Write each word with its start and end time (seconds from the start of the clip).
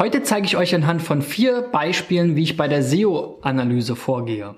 Heute 0.00 0.22
zeige 0.22 0.46
ich 0.46 0.56
euch 0.56 0.74
anhand 0.74 1.02
von 1.02 1.20
vier 1.20 1.60
Beispielen, 1.60 2.34
wie 2.34 2.42
ich 2.42 2.56
bei 2.56 2.68
der 2.68 2.82
SEO-Analyse 2.82 3.96
vorgehe. 3.96 4.54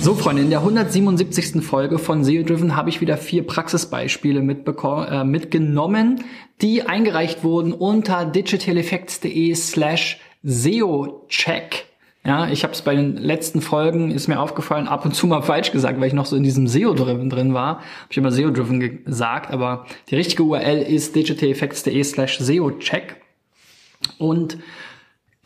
So, 0.00 0.14
Freunde, 0.14 0.40
in 0.40 0.48
der 0.48 0.60
177. 0.60 1.62
Folge 1.62 1.98
von 1.98 2.24
SEO 2.24 2.42
Driven 2.42 2.74
habe 2.74 2.88
ich 2.88 3.02
wieder 3.02 3.18
vier 3.18 3.46
Praxisbeispiele 3.46 4.40
äh, 4.40 5.24
mitgenommen, 5.24 6.24
die 6.62 6.84
eingereicht 6.84 7.44
wurden 7.44 7.74
unter 7.74 8.24
digitaleffects.de 8.24 9.54
slash 9.54 10.18
SEO-Check. 10.44 11.87
Ja, 12.24 12.48
ich 12.48 12.62
habe 12.62 12.74
es 12.74 12.82
bei 12.82 12.94
den 12.94 13.16
letzten 13.16 13.60
Folgen, 13.60 14.10
ist 14.10 14.28
mir 14.28 14.40
aufgefallen, 14.40 14.88
ab 14.88 15.04
und 15.04 15.14
zu 15.14 15.26
mal 15.26 15.40
falsch 15.40 15.72
gesagt, 15.72 16.00
weil 16.00 16.08
ich 16.08 16.12
noch 16.12 16.26
so 16.26 16.36
in 16.36 16.42
diesem 16.42 16.66
SEO-Driven 16.66 17.30
drin 17.30 17.54
war. 17.54 17.76
Habe 17.76 18.10
ich 18.10 18.18
immer 18.18 18.32
SEO-Driven 18.32 19.04
gesagt, 19.04 19.50
aber 19.50 19.86
die 20.10 20.16
richtige 20.16 20.42
URL 20.42 20.82
ist 20.82 21.14
digitaleffects.de 21.14 22.02
slash 22.04 22.38
SEO-Check. 22.38 23.16
Und 24.18 24.58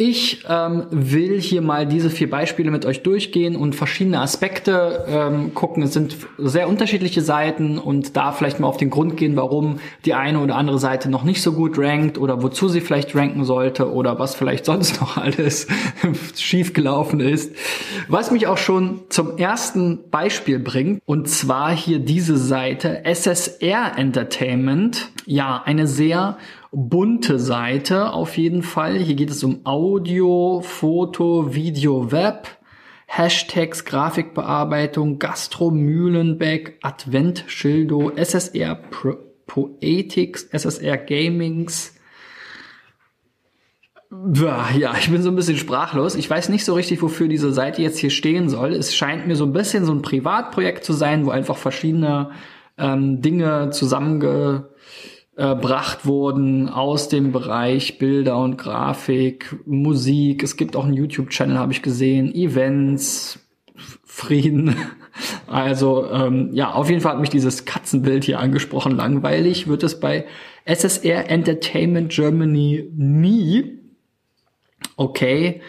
ich 0.03 0.45
ähm, 0.49 0.87
will 0.91 1.41
hier 1.41 1.63
mal 1.63 1.87
diese 1.87 2.11
vier 2.11 2.29
Beispiele 2.29 2.73
mit 2.73 2.85
euch 2.85 3.05
durchgehen 3.05 3.55
und 3.55 3.77
verschiedene 3.77 4.19
Aspekte 4.19 5.05
ähm, 5.09 5.55
gucken. 5.55 5.85
Es 5.85 5.93
sind 5.93 6.17
sehr 6.39 6.69
unterschiedliche 6.69 7.21
Seiten 7.21 7.79
und 7.79 8.17
da 8.17 8.33
vielleicht 8.33 8.59
mal 8.59 8.67
auf 8.67 8.79
den 8.79 8.91
Grund 8.91 9.17
gehen, 9.17 9.37
warum 9.37 9.79
die 10.05 10.15
eine 10.15 10.41
oder 10.41 10.57
andere 10.57 10.81
Seite 10.81 11.09
noch 11.09 11.23
nicht 11.23 11.41
so 11.41 11.53
gut 11.53 11.79
rankt 11.79 12.19
oder 12.19 12.43
wozu 12.43 12.69
sie 12.69 12.81
vielleicht 12.81 13.15
ranken 13.15 13.45
sollte 13.45 13.93
oder 13.93 14.19
was 14.19 14.35
vielleicht 14.35 14.65
sonst 14.65 15.01
noch 15.01 15.17
alles 15.19 15.69
schiefgelaufen 16.37 17.21
ist. 17.21 17.55
Was 18.09 18.33
mich 18.33 18.49
auch 18.49 18.59
schon 18.59 19.03
zum 19.09 19.39
ersten 19.39 20.11
Beispiel 20.11 20.59
bringt 20.59 21.01
und 21.07 21.29
zwar 21.29 21.71
hier 21.71 22.01
diese 22.01 22.37
Seite 22.37 23.05
SSR 23.05 23.93
Entertainment. 23.97 25.11
Ja, 25.27 25.63
eine 25.65 25.87
sehr 25.87 26.39
bunte 26.73 27.39
Seite 27.39 28.13
auf 28.13 28.37
jeden 28.37 28.63
Fall. 28.63 28.99
Hier 28.99 29.15
geht 29.15 29.31
es 29.31 29.45
um 29.45 29.61
Audio, 29.65 30.63
Foto, 30.65 31.55
Video, 31.55 32.11
Web. 32.11 32.49
Hashtags, 33.15 33.85
Grafikbearbeitung, 33.85 35.19
Gastro, 35.19 35.71
Mühlenbeck, 35.71 36.79
Advent, 36.81 37.45
Schildo, 37.47 38.11
SSR 38.17 38.75
Pro 38.75 39.17
Poetics, 39.47 40.45
SSR 40.45 40.97
Gamings. 40.97 41.95
Ja, 44.35 44.95
ich 44.99 45.11
bin 45.11 45.23
so 45.23 45.29
ein 45.29 45.37
bisschen 45.37 45.59
sprachlos. 45.59 46.15
Ich 46.15 46.31
weiß 46.31 46.49
nicht 46.49 46.65
so 46.65 46.73
richtig, 46.73 47.03
wofür 47.03 47.29
diese 47.29 47.53
Seite 47.53 47.83
jetzt 47.83 47.99
hier 47.99 48.09
stehen 48.09 48.49
soll. 48.49 48.73
Es 48.73 48.97
scheint 48.97 49.27
mir 49.27 49.37
so 49.37 49.45
ein 49.45 49.53
bisschen 49.53 49.85
so 49.85 49.93
ein 49.93 50.01
Privatprojekt 50.01 50.83
zu 50.83 50.95
sein, 50.95 51.27
wo 51.27 51.31
einfach 51.31 51.59
verschiedene 51.59 52.31
ähm, 52.79 53.21
Dinge 53.21 53.69
zusammenge 53.71 54.71
erbracht 55.43 56.07
wurden 56.07 56.69
aus 56.69 57.09
dem 57.09 57.33
Bereich 57.33 57.99
Bilder 57.99 58.39
und 58.39 58.59
Grafik, 58.59 59.57
Musik. 59.67 60.45
Es 60.45 60.57
gibt 60.57 60.77
auch 60.77 60.85
einen 60.85 60.95
YouTube-Channel, 60.95 61.59
habe 61.59 61.73
ich 61.73 61.83
gesehen, 61.83 62.33
Events, 62.35 63.41
Frieden. 64.05 64.77
Also 65.47 66.11
ähm, 66.11 66.49
ja, 66.55 66.73
auf 66.73 66.89
jeden 66.89 67.03
Fall 67.03 67.13
hat 67.13 67.21
mich 67.21 67.29
dieses 67.29 67.67
Katzenbild 67.67 68.25
hier 68.25 68.41
angesprochen. 68.41 68.97
Langweilig 68.97 69.69
wird 69.69 69.83
es 69.83 70.01
bei 70.01 70.25
SSR 70.65 71.29
Entertainment 71.29 72.11
Germany 72.11 72.89
nie. 72.97 73.79
Okay, 74.97 75.61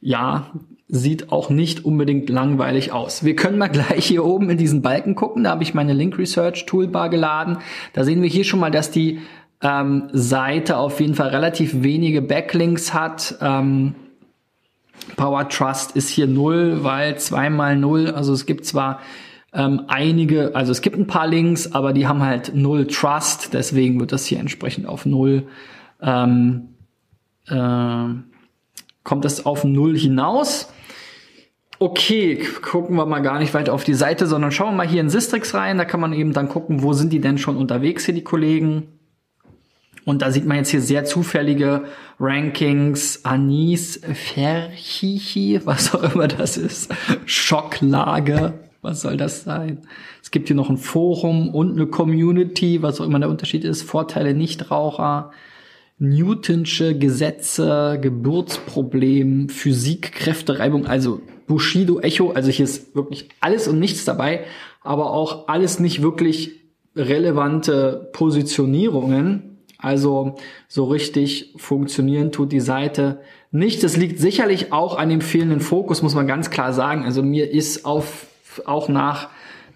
ja, 0.00 0.50
sieht 0.88 1.32
auch 1.32 1.50
nicht 1.50 1.84
unbedingt 1.84 2.30
langweilig 2.30 2.92
aus. 2.92 3.24
Wir 3.24 3.36
können 3.36 3.58
mal 3.58 3.68
gleich 3.68 4.06
hier 4.06 4.24
oben 4.24 4.50
in 4.50 4.58
diesen 4.58 4.82
Balken 4.82 5.14
gucken. 5.14 5.44
Da 5.44 5.50
habe 5.50 5.62
ich 5.62 5.74
meine 5.74 5.92
Link 5.92 6.18
Research 6.18 6.66
Toolbar 6.66 7.08
geladen. 7.08 7.58
Da 7.92 8.04
sehen 8.04 8.22
wir 8.22 8.28
hier 8.28 8.44
schon 8.44 8.60
mal, 8.60 8.70
dass 8.70 8.90
die 8.90 9.20
ähm, 9.62 10.08
Seite 10.12 10.76
auf 10.76 11.00
jeden 11.00 11.14
Fall 11.14 11.28
relativ 11.28 11.82
wenige 11.82 12.22
Backlinks 12.22 12.94
hat. 12.94 13.36
Ähm, 13.40 13.94
Power 15.16 15.48
Trust 15.48 15.96
ist 15.96 16.08
hier 16.08 16.26
null, 16.26 16.82
weil 16.82 17.18
zweimal 17.18 17.76
null. 17.76 18.10
Also 18.10 18.32
es 18.32 18.46
gibt 18.46 18.64
zwar 18.64 19.00
ähm, 19.52 19.82
einige, 19.88 20.54
also 20.54 20.72
es 20.72 20.82
gibt 20.82 20.96
ein 20.96 21.06
paar 21.06 21.26
Links, 21.26 21.72
aber 21.72 21.92
die 21.92 22.06
haben 22.06 22.22
halt 22.22 22.54
null 22.54 22.86
Trust. 22.86 23.54
Deswegen 23.54 23.98
wird 24.00 24.12
das 24.12 24.26
hier 24.26 24.38
entsprechend 24.38 24.86
auf 24.86 25.06
null. 25.06 25.46
Ähm, 26.00 26.68
äh, 27.48 28.08
kommt 29.06 29.24
das 29.24 29.46
auf 29.46 29.64
null 29.64 29.96
hinaus. 29.96 30.68
Okay, 31.78 32.42
gucken 32.60 32.96
wir 32.96 33.06
mal 33.06 33.20
gar 33.20 33.38
nicht 33.38 33.54
weiter 33.54 33.72
auf 33.72 33.84
die 33.84 33.94
Seite, 33.94 34.26
sondern 34.26 34.50
schauen 34.50 34.72
wir 34.72 34.78
mal 34.78 34.88
hier 34.88 35.00
in 35.00 35.10
Sistrix 35.10 35.54
rein. 35.54 35.78
Da 35.78 35.84
kann 35.84 36.00
man 36.00 36.12
eben 36.12 36.32
dann 36.32 36.48
gucken, 36.48 36.82
wo 36.82 36.92
sind 36.92 37.12
die 37.12 37.20
denn 37.20 37.38
schon 37.38 37.56
unterwegs 37.56 38.04
hier, 38.04 38.14
die 38.14 38.24
Kollegen. 38.24 38.88
Und 40.04 40.22
da 40.22 40.32
sieht 40.32 40.44
man 40.44 40.56
jetzt 40.56 40.70
hier 40.70 40.80
sehr 40.80 41.04
zufällige 41.04 41.84
Rankings. 42.18 43.24
Anis 43.24 44.00
Ferchichi, 44.12 45.60
was 45.64 45.94
auch 45.94 46.14
immer 46.14 46.26
das 46.26 46.56
ist. 46.56 46.92
Schocklage, 47.26 48.54
was 48.82 49.02
soll 49.02 49.16
das 49.16 49.44
sein? 49.44 49.82
Es 50.20 50.32
gibt 50.32 50.48
hier 50.48 50.56
noch 50.56 50.70
ein 50.70 50.78
Forum 50.78 51.54
und 51.54 51.76
eine 51.76 51.86
Community, 51.86 52.82
was 52.82 53.00
auch 53.00 53.04
immer 53.04 53.20
der 53.20 53.28
Unterschied 53.28 53.64
ist. 53.64 53.82
Vorteile 53.82 54.34
Nichtraucher. 54.34 55.30
Newtonsche 55.98 56.98
Gesetze, 56.98 57.98
Geburtsproblem, 58.00 59.48
Physik, 59.48 60.12
Kräftereibung, 60.12 60.86
also 60.86 61.20
Bushido 61.46 62.00
Echo, 62.00 62.32
also 62.32 62.50
hier 62.50 62.64
ist 62.64 62.94
wirklich 62.94 63.28
alles 63.40 63.66
und 63.68 63.78
nichts 63.78 64.04
dabei, 64.04 64.44
aber 64.82 65.12
auch 65.12 65.48
alles 65.48 65.80
nicht 65.80 66.02
wirklich 66.02 66.60
relevante 66.94 68.10
Positionierungen. 68.12 69.58
Also 69.78 70.36
so 70.68 70.84
richtig 70.84 71.54
funktionieren 71.56 72.32
tut 72.32 72.52
die 72.52 72.60
Seite 72.60 73.20
nicht. 73.50 73.82
Das 73.82 73.96
liegt 73.96 74.18
sicherlich 74.18 74.72
auch 74.72 74.98
an 74.98 75.08
dem 75.08 75.20
fehlenden 75.20 75.60
Fokus, 75.60 76.02
muss 76.02 76.14
man 76.14 76.26
ganz 76.26 76.50
klar 76.50 76.72
sagen. 76.72 77.04
Also 77.04 77.22
mir 77.22 77.50
ist 77.50 77.84
auf, 77.84 78.26
auch 78.64 78.88
nach 78.88 79.28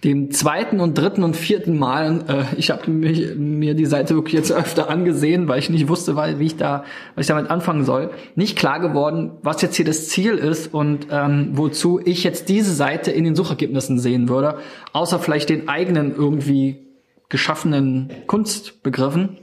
dem 0.04 0.30
zweiten 0.30 0.80
und 0.80 0.96
dritten 0.96 1.22
und 1.22 1.36
vierten 1.36 1.78
Mal, 1.78 2.24
äh, 2.26 2.56
ich 2.56 2.70
habe 2.70 2.90
mir 2.90 3.74
die 3.74 3.86
Seite 3.86 4.14
wirklich 4.14 4.34
jetzt 4.34 4.50
öfter 4.50 4.88
angesehen, 4.88 5.46
weil 5.46 5.58
ich 5.58 5.68
nicht 5.68 5.88
wusste, 5.88 6.16
wie 6.16 6.46
ich 6.46 6.56
da, 6.56 6.84
was 7.14 7.24
ich 7.24 7.26
damit 7.26 7.50
anfangen 7.50 7.84
soll, 7.84 8.10
nicht 8.34 8.56
klar 8.56 8.80
geworden, 8.80 9.32
was 9.42 9.60
jetzt 9.60 9.76
hier 9.76 9.84
das 9.84 10.08
Ziel 10.08 10.34
ist 10.34 10.72
und 10.72 11.08
ähm, 11.10 11.50
wozu 11.52 12.00
ich 12.02 12.24
jetzt 12.24 12.48
diese 12.48 12.72
Seite 12.72 13.10
in 13.10 13.24
den 13.24 13.34
Suchergebnissen 13.34 13.98
sehen 13.98 14.30
würde, 14.30 14.56
außer 14.94 15.18
vielleicht 15.18 15.50
den 15.50 15.68
eigenen 15.68 16.14
irgendwie 16.14 16.86
geschaffenen 17.28 18.10
Kunstbegriffen. 18.26 19.36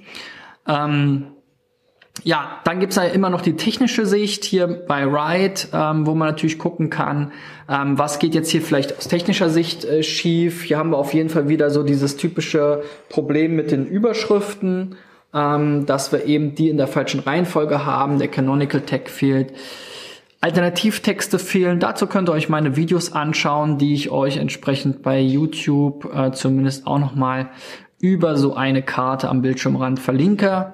Ähm, 0.67 1.27
ja, 2.23 2.59
dann 2.63 2.79
gibt's 2.79 2.95
ja 2.95 3.03
immer 3.03 3.29
noch 3.29 3.41
die 3.41 3.55
technische 3.55 4.05
Sicht 4.05 4.45
hier 4.45 4.67
bei 4.67 5.03
Ride, 5.03 5.61
ähm, 5.73 6.05
wo 6.05 6.15
man 6.15 6.27
natürlich 6.29 6.57
gucken 6.57 6.89
kann, 6.89 7.31
ähm, 7.69 7.97
was 7.97 8.19
geht 8.19 8.33
jetzt 8.33 8.49
hier 8.49 8.61
vielleicht 8.61 8.97
aus 8.97 9.07
technischer 9.07 9.49
Sicht 9.49 9.85
äh, 9.85 10.03
schief. 10.03 10.63
Hier 10.63 10.77
haben 10.77 10.91
wir 10.91 10.97
auf 10.97 11.13
jeden 11.13 11.29
Fall 11.29 11.47
wieder 11.47 11.69
so 11.69 11.83
dieses 11.83 12.17
typische 12.17 12.83
Problem 13.09 13.55
mit 13.55 13.71
den 13.71 13.85
Überschriften, 13.85 14.95
ähm, 15.33 15.85
dass 15.85 16.11
wir 16.11 16.25
eben 16.25 16.55
die 16.55 16.69
in 16.69 16.77
der 16.77 16.87
falschen 16.87 17.19
Reihenfolge 17.19 17.85
haben, 17.85 18.19
der 18.19 18.27
Canonical 18.29 18.81
Tag 18.81 19.09
fehlt. 19.09 19.53
Alternativtexte 20.39 21.39
fehlen. 21.39 21.79
Dazu 21.79 22.07
könnt 22.07 22.29
ihr 22.29 22.33
euch 22.33 22.47
meine 22.47 22.75
Videos 22.75 23.11
anschauen, 23.11 23.77
die 23.77 23.93
ich 23.93 24.11
euch 24.11 24.37
entsprechend 24.37 25.01
bei 25.01 25.19
YouTube 25.19 26.13
äh, 26.13 26.31
zumindest 26.31 26.85
auch 26.85 26.99
nochmal 26.99 27.49
über 27.99 28.37
so 28.37 28.55
eine 28.55 28.83
Karte 28.83 29.29
am 29.29 29.41
Bildschirmrand 29.41 29.99
verlinke. 29.99 30.73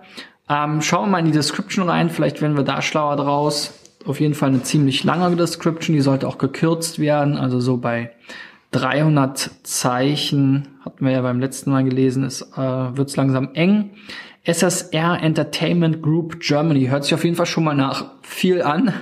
Ähm, 0.53 0.81
schauen 0.81 1.05
wir 1.05 1.11
mal 1.11 1.19
in 1.19 1.25
die 1.25 1.31
Description 1.31 1.89
rein, 1.89 2.09
vielleicht 2.11 2.41
werden 2.41 2.55
wir 2.55 2.63
da 2.63 2.81
schlauer 2.81 3.15
draus. 3.15 3.73
Auf 4.05 4.19
jeden 4.19 4.35
Fall 4.35 4.49
eine 4.49 4.61
ziemlich 4.61 5.03
lange 5.03 5.35
Description, 5.35 5.95
die 5.95 6.01
sollte 6.01 6.27
auch 6.27 6.37
gekürzt 6.37 6.99
werden, 6.99 7.37
also 7.37 7.59
so 7.59 7.77
bei 7.77 8.11
300 8.71 9.49
Zeichen, 9.63 10.67
hatten 10.83 11.05
wir 11.05 11.13
ja 11.13 11.21
beim 11.21 11.39
letzten 11.39 11.71
Mal 11.71 11.83
gelesen, 11.83 12.23
ist, 12.23 12.41
äh, 12.55 12.57
wird's 12.57 13.15
langsam 13.15 13.49
eng. 13.53 13.91
SSR 14.43 15.23
Entertainment 15.23 16.03
Group 16.03 16.39
Germany 16.41 16.85
hört 16.87 17.05
sich 17.05 17.13
auf 17.13 17.23
jeden 17.23 17.37
Fall 17.37 17.45
schon 17.45 17.63
mal 17.63 17.75
nach 17.75 18.11
viel 18.21 18.61
an. 18.61 18.93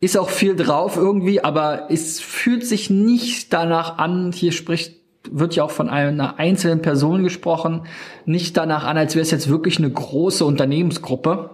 Ist 0.00 0.18
auch 0.18 0.30
viel 0.30 0.54
drauf 0.54 0.96
irgendwie, 0.96 1.42
aber 1.42 1.90
es 1.90 2.20
fühlt 2.20 2.66
sich 2.66 2.90
nicht 2.90 3.52
danach 3.52 3.98
an. 3.98 4.32
Hier 4.32 4.52
spricht 4.52 4.97
wird 5.30 5.54
ja 5.56 5.64
auch 5.64 5.70
von 5.70 5.88
einer 5.88 6.38
einzelnen 6.38 6.82
Person 6.82 7.22
gesprochen, 7.22 7.82
nicht 8.24 8.56
danach 8.56 8.84
an, 8.84 8.96
als 8.96 9.14
wäre 9.14 9.22
es 9.22 9.30
jetzt 9.30 9.48
wirklich 9.48 9.78
eine 9.78 9.90
große 9.90 10.44
Unternehmensgruppe, 10.44 11.50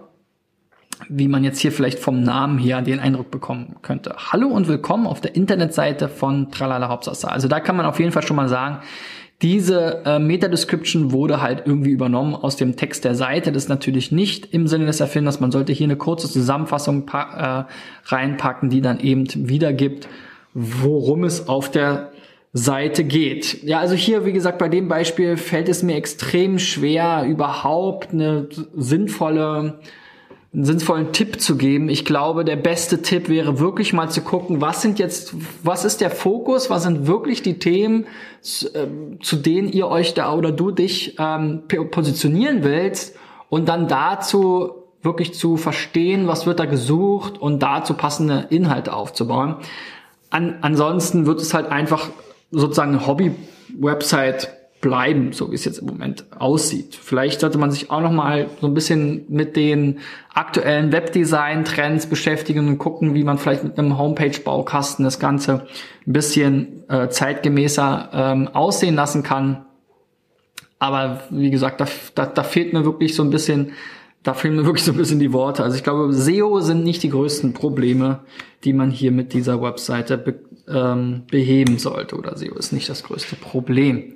wie 1.09 1.27
man 1.27 1.43
jetzt 1.43 1.59
hier 1.59 1.71
vielleicht 1.71 1.99
vom 1.99 2.21
Namen 2.21 2.57
her 2.57 2.81
den 2.81 2.99
Eindruck 2.99 3.31
bekommen 3.31 3.75
könnte. 3.81 4.15
Hallo 4.31 4.47
und 4.47 4.67
willkommen 4.67 5.07
auf 5.07 5.21
der 5.21 5.35
Internetseite 5.35 6.09
von 6.09 6.51
Tralala 6.51 6.87
Hauptsache. 6.89 7.31
Also 7.31 7.47
da 7.47 7.59
kann 7.59 7.75
man 7.75 7.85
auf 7.85 7.99
jeden 7.99 8.11
Fall 8.11 8.23
schon 8.23 8.37
mal 8.37 8.49
sagen, 8.49 8.79
diese 9.41 10.03
äh, 10.05 10.17
Meta-Description 10.17 11.11
wurde 11.11 11.41
halt 11.41 11.63
irgendwie 11.65 11.91
übernommen 11.91 12.35
aus 12.35 12.55
dem 12.55 12.77
Text 12.77 13.03
der 13.03 13.15
Seite. 13.15 13.51
Das 13.51 13.63
ist 13.63 13.69
natürlich 13.69 14.11
nicht 14.11 14.53
im 14.53 14.67
Sinne 14.67 14.85
des 14.85 15.01
Erfinders. 15.01 15.41
Man 15.41 15.51
sollte 15.51 15.73
hier 15.73 15.87
eine 15.87 15.97
kurze 15.97 16.29
Zusammenfassung 16.29 17.05
äh, 17.09 17.65
reinpacken, 18.05 18.69
die 18.69 18.79
dann 18.79 19.01
eben 19.01 19.27
wiedergibt, 19.49 20.07
worum 20.53 21.25
es 21.25 21.49
auf 21.49 21.69
der 21.69 22.11
Seite 22.57 23.03
geht. 23.03 23.63
Ja, 23.63 23.79
also 23.79 23.95
hier, 23.95 24.25
wie 24.25 24.31
gesagt, 24.31 24.59
bei 24.59 24.69
dem 24.69 24.87
Beispiel 24.87 25.35
fällt 25.35 25.67
es 25.67 25.83
mir 25.83 25.97
extrem 25.97 26.57
schwer, 26.57 27.25
überhaupt 27.27 28.13
eine 28.13 28.47
sinnvolle 28.73 29.79
einen 30.53 30.63
sinnvollen 30.63 31.11
Tipp 31.11 31.41
zu 31.41 31.57
geben. 31.57 31.89
Ich 31.89 32.05
glaube, 32.05 32.45
der 32.45 32.55
beste 32.55 33.01
Tipp 33.01 33.27
wäre 33.27 33.59
wirklich 33.59 33.91
mal 33.91 34.09
zu 34.09 34.21
gucken, 34.21 34.61
was 34.61 34.81
sind 34.81 34.99
jetzt, 34.99 35.35
was 35.63 35.83
ist 35.83 35.99
der 35.99 36.09
Fokus, 36.09 36.69
was 36.69 36.83
sind 36.83 37.07
wirklich 37.07 37.41
die 37.41 37.59
Themen, 37.59 38.05
zu, 38.39 38.73
äh, 38.73 38.87
zu 39.21 39.35
denen 39.35 39.67
ihr 39.67 39.89
euch 39.89 40.13
da 40.13 40.33
oder 40.33 40.53
du 40.53 40.71
dich 40.71 41.17
ähm, 41.19 41.63
positionieren 41.91 42.63
willst 42.63 43.17
und 43.49 43.67
dann 43.67 43.89
dazu 43.89 44.75
wirklich 45.01 45.33
zu 45.33 45.57
verstehen, 45.57 46.25
was 46.25 46.45
wird 46.45 46.61
da 46.61 46.65
gesucht 46.65 47.37
und 47.37 47.61
dazu 47.61 47.93
passende 47.93 48.47
Inhalte 48.49 48.93
aufzubauen. 48.93 49.57
An, 50.29 50.59
ansonsten 50.61 51.25
wird 51.25 51.41
es 51.41 51.53
halt 51.53 51.67
einfach 51.67 52.09
sozusagen 52.51 53.05
Hobby-Website 53.05 54.49
bleiben, 54.81 55.33
so 55.33 55.49
wie 55.49 55.55
es 55.55 55.65
jetzt 55.65 55.79
im 55.79 55.87
Moment 55.87 56.25
aussieht. 56.37 56.95
Vielleicht 57.01 57.39
sollte 57.39 57.57
man 57.57 57.71
sich 57.71 57.89
auch 57.89 58.01
noch 58.01 58.11
mal 58.11 58.51
so 58.61 58.67
ein 58.67 58.75
bisschen 58.75 59.25
mit 59.29 59.55
den 59.55 59.99
aktuellen 60.33 60.91
Webdesign-Trends 60.91 62.05
beschäftigen 62.05 62.67
und 62.67 62.77
gucken, 62.77 63.15
wie 63.15 63.23
man 63.23 63.39
vielleicht 63.39 63.63
mit 63.63 63.79
einem 63.79 63.97
Homepage-Baukasten 63.97 65.03
das 65.03 65.19
Ganze 65.19 65.65
ein 66.05 66.13
bisschen 66.13 66.87
äh, 66.87 67.09
zeitgemäßer 67.09 68.09
ähm, 68.13 68.47
aussehen 68.49 68.93
lassen 68.93 69.23
kann. 69.23 69.65
Aber 70.77 71.23
wie 71.31 71.49
gesagt, 71.49 71.81
da, 71.81 71.87
da, 72.13 72.27
da 72.27 72.43
fehlt 72.43 72.73
mir 72.73 72.85
wirklich 72.85 73.15
so 73.15 73.23
ein 73.23 73.31
bisschen 73.31 73.71
da 74.25 74.33
fehlen 74.33 74.55
mir 74.55 74.65
wirklich 74.65 74.83
so 74.83 74.91
ein 74.91 74.97
bisschen 74.97 75.19
die 75.19 75.31
Worte. 75.33 75.63
Also 75.63 75.77
ich 75.77 75.83
glaube, 75.83 76.11
SEO 76.11 76.59
sind 76.59 76.83
nicht 76.83 77.03
die 77.03 77.09
größten 77.09 77.53
Probleme, 77.53 78.21
die 78.63 78.73
man 78.73 78.89
hier 78.89 79.11
mit 79.11 79.33
dieser 79.33 79.61
Webseite 79.61 80.17
be 80.17 80.39
ähm, 80.67 81.25
beheben 81.29 81.77
sollte. 81.77 82.17
Oder 82.17 82.35
SEO 82.35 82.55
ist 82.55 82.73
nicht 82.73 82.89
das 82.89 83.03
größte 83.03 83.35
Problem. 83.35 84.15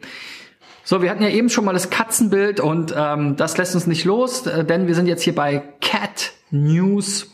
So, 0.84 1.04
wir 1.04 1.12
hatten 1.12 1.22
ja 1.22 1.30
eben 1.30 1.50
schon 1.50 1.64
mal 1.64 1.74
das 1.74 1.92
Katzenbild 1.92 2.60
und 2.60 2.92
ähm, 2.98 3.36
das 3.36 3.56
lässt 3.60 3.76
uns 3.76 3.86
nicht 3.86 4.04
los, 4.04 4.48
äh, 4.48 4.66
denn 4.66 4.88
wir 4.88 4.96
sind 4.96 5.06
jetzt 5.06 5.22
hier 5.22 5.36
bei 5.36 5.62
catnews.net. 5.80 7.30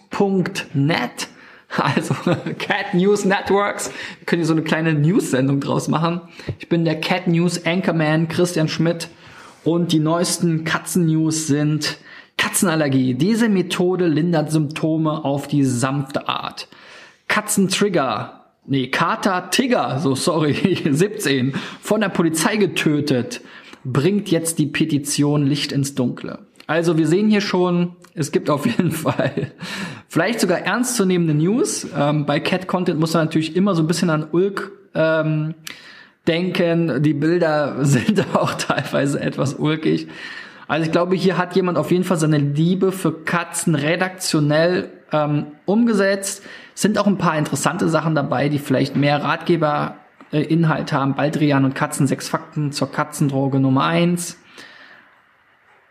Also 1.77 2.13
Cat 2.57 2.93
News 2.93 3.25
Networks. 3.25 3.89
Wir 4.19 4.25
können 4.25 4.41
hier 4.41 4.47
so 4.47 4.53
eine 4.53 4.63
kleine 4.63 4.93
News-Sendung 4.93 5.59
draus 5.59 5.89
machen. 5.89 6.21
Ich 6.59 6.69
bin 6.69 6.85
der 6.85 7.01
Cat 7.01 7.27
News 7.27 7.65
Anchorman 7.65 8.29
Christian 8.29 8.69
Schmidt 8.69 9.09
und 9.65 9.91
die 9.91 9.99
neuesten 9.99 10.63
Katzen-News 10.63 11.47
sind 11.47 11.97
Katzenallergie. 12.37 13.13
Diese 13.13 13.49
Methode 13.49 14.07
lindert 14.07 14.51
Symptome 14.51 15.23
auf 15.23 15.47
die 15.47 15.63
sanfte 15.63 16.27
Art. 16.27 16.67
Katzentrigger. 17.27 18.45
Nee, 18.67 18.87
Kater 18.87 19.49
Tigger, 19.51 19.99
so 19.99 20.15
sorry, 20.15 20.79
17, 20.89 21.53
von 21.81 22.01
der 22.01 22.09
Polizei 22.09 22.57
getötet, 22.57 23.41
bringt 23.83 24.31
jetzt 24.31 24.57
die 24.57 24.65
Petition 24.65 25.45
Licht 25.45 25.71
ins 25.71 25.93
Dunkle. 25.93 26.39
Also 26.67 26.97
wir 26.97 27.05
sehen 27.05 27.29
hier 27.29 27.41
schon, 27.41 27.95
es 28.15 28.31
gibt 28.31 28.49
auf 28.49 28.65
jeden 28.65 28.91
Fall 28.91 29.51
vielleicht 30.07 30.39
sogar 30.39 30.59
ernstzunehmende 30.59 31.35
News. 31.35 31.87
Ähm, 31.95 32.25
bei 32.25 32.39
Cat 32.39 32.67
Content 32.67 32.99
muss 32.99 33.13
man 33.13 33.25
natürlich 33.25 33.55
immer 33.55 33.75
so 33.75 33.83
ein 33.83 33.87
bisschen 33.87 34.09
an 34.09 34.27
Ulk 34.31 34.71
ähm, 34.95 35.53
denken. 36.27 37.03
Die 37.03 37.13
Bilder 37.13 37.77
sind 37.85 38.25
auch 38.33 38.53
teilweise 38.55 39.19
etwas 39.19 39.53
ulkig. 39.53 40.07
Also 40.67 40.85
ich 40.85 40.91
glaube, 40.91 41.15
hier 41.15 41.37
hat 41.37 41.55
jemand 41.55 41.77
auf 41.77 41.91
jeden 41.91 42.03
Fall 42.03 42.17
seine 42.17 42.37
Liebe 42.37 42.91
für 42.91 43.23
Katzen 43.23 43.75
redaktionell 43.75 44.89
ähm, 45.11 45.47
umgesetzt. 45.65 46.43
Sind 46.73 46.97
auch 46.97 47.07
ein 47.07 47.17
paar 47.17 47.37
interessante 47.37 47.87
Sachen 47.87 48.15
dabei, 48.15 48.49
die 48.49 48.59
vielleicht 48.59 48.95
mehr 48.95 49.23
Ratgeberinhalt 49.23 50.91
äh, 50.91 50.95
haben. 50.95 51.15
Baldrian 51.15 51.65
und 51.65 51.75
Katzen, 51.75 52.07
sechs 52.07 52.27
Fakten 52.27 52.71
zur 52.71 52.91
Katzendroge 52.91 53.59
Nummer 53.59 53.83
eins. 53.83 54.37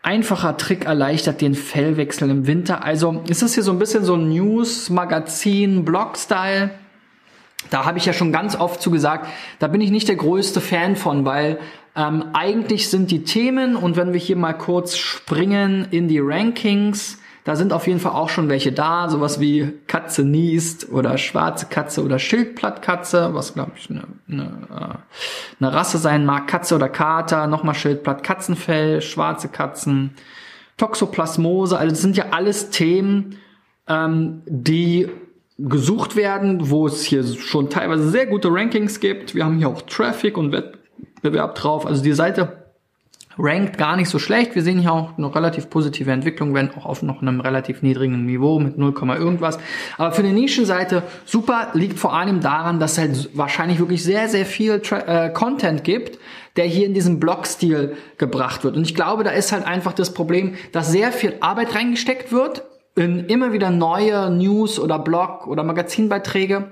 Einfacher 0.03 0.57
Trick 0.57 0.85
erleichtert 0.85 1.41
den 1.41 1.55
Fellwechsel 1.55 2.29
im 2.29 2.45
Winter. 2.45 2.83
Also 2.83 3.23
ist 3.27 3.41
das 3.41 3.55
hier 3.55 3.63
so 3.63 3.71
ein 3.71 3.79
bisschen 3.79 4.03
so 4.03 4.15
ein 4.15 4.29
News-Magazin, 4.29 5.83
Blog-Style. 5.83 6.69
Da 7.71 7.85
habe 7.85 7.97
ich 7.97 8.05
ja 8.05 8.13
schon 8.13 8.31
ganz 8.31 8.55
oft 8.55 8.81
zu 8.81 8.91
gesagt, 8.91 9.27
da 9.57 9.67
bin 9.67 9.81
ich 9.81 9.89
nicht 9.89 10.07
der 10.07 10.15
größte 10.15 10.61
Fan 10.61 10.95
von, 10.95 11.25
weil 11.25 11.57
ähm, 11.95 12.25
eigentlich 12.33 12.89
sind 12.89 13.11
die 13.11 13.23
Themen, 13.23 13.75
und 13.75 13.95
wenn 13.95 14.13
wir 14.13 14.19
hier 14.19 14.35
mal 14.35 14.53
kurz 14.53 14.97
springen 14.97 15.87
in 15.91 16.07
die 16.07 16.19
Rankings, 16.19 17.19
da 17.45 17.55
sind 17.55 17.73
auf 17.73 17.85
jeden 17.85 17.99
Fall 17.99 18.13
auch 18.13 18.29
schon 18.29 18.49
welche 18.49 18.71
da, 18.71 19.07
sowas 19.07 19.39
wie 19.39 19.71
Katze 19.85 20.23
niest 20.23 20.91
oder 20.91 21.17
schwarze 21.17 21.67
Katze 21.67 22.03
oder 22.03 22.17
Schildblattkatze, 22.17 23.29
was 23.33 23.53
glaube 23.53 23.73
ich 23.77 23.89
eine, 23.89 24.03
eine, 24.27 24.43
äh, 24.69 25.63
eine 25.63 25.73
Rasse 25.73 25.99
sein 25.99 26.25
mag, 26.25 26.47
Katze 26.47 26.75
oder 26.75 26.89
Kater, 26.89 27.45
nochmal 27.47 27.75
Schildblatt, 27.75 28.23
Katzenfell, 28.23 29.01
schwarze 29.01 29.47
Katzen, 29.47 30.15
Toxoplasmose, 30.77 31.77
also 31.77 31.91
das 31.91 32.01
sind 32.01 32.17
ja 32.17 32.25
alles 32.31 32.71
Themen, 32.71 33.37
ähm, 33.87 34.41
die 34.47 35.07
gesucht 35.57 36.15
werden, 36.15 36.69
wo 36.69 36.87
es 36.87 37.03
hier 37.03 37.23
schon 37.23 37.69
teilweise 37.69 38.09
sehr 38.09 38.25
gute 38.25 38.49
Rankings 38.51 38.99
gibt. 38.99 39.35
Wir 39.35 39.45
haben 39.45 39.57
hier 39.57 39.69
auch 39.69 39.83
Traffic 39.83 40.37
und 40.37 40.51
Wettbewerb 41.25 41.55
drauf. 41.55 41.85
Also 41.85 42.03
die 42.03 42.13
Seite 42.13 42.65
rankt 43.37 43.77
gar 43.77 43.97
nicht 43.97 44.09
so 44.09 44.17
schlecht. 44.17 44.55
Wir 44.55 44.61
sehen 44.61 44.79
hier 44.79 44.93
auch 44.93 45.17
eine 45.17 45.33
relativ 45.33 45.69
positive 45.69 46.09
Entwicklung, 46.09 46.53
wenn 46.53 46.71
auch 46.71 46.85
auf 46.85 47.01
noch 47.01 47.21
einem 47.21 47.41
relativ 47.41 47.81
niedrigen 47.81 48.25
Niveau 48.25 48.59
mit 48.59 48.77
0, 48.77 48.93
irgendwas. 49.19 49.59
Aber 49.97 50.13
für 50.13 50.23
eine 50.23 50.31
Nischenseite 50.31 51.03
super 51.25 51.69
liegt 51.73 51.99
vor 51.99 52.13
allem 52.13 52.39
daran, 52.39 52.79
dass 52.79 52.93
es 52.93 52.97
halt 52.97 53.29
wahrscheinlich 53.33 53.79
wirklich 53.79 54.03
sehr, 54.03 54.29
sehr 54.29 54.45
viel 54.45 54.79
Tra 54.79 55.25
äh, 55.25 55.33
Content 55.33 55.83
gibt, 55.83 56.17
der 56.55 56.63
hier 56.63 56.85
in 56.85 56.93
diesem 56.93 57.19
Blog-Stil 57.19 57.97
gebracht 58.17 58.63
wird. 58.63 58.77
Und 58.77 58.83
ich 58.83 58.95
glaube, 58.95 59.25
da 59.25 59.31
ist 59.31 59.51
halt 59.51 59.65
einfach 59.65 59.91
das 59.91 60.13
Problem, 60.13 60.55
dass 60.71 60.89
sehr 60.89 61.11
viel 61.11 61.33
Arbeit 61.41 61.75
reingesteckt 61.75 62.31
wird 62.31 62.63
in 62.95 63.25
immer 63.25 63.51
wieder 63.51 63.69
neue 63.69 64.29
News 64.29 64.79
oder 64.79 64.97
Blog 64.97 65.47
oder 65.47 65.63
Magazinbeiträge 65.63 66.71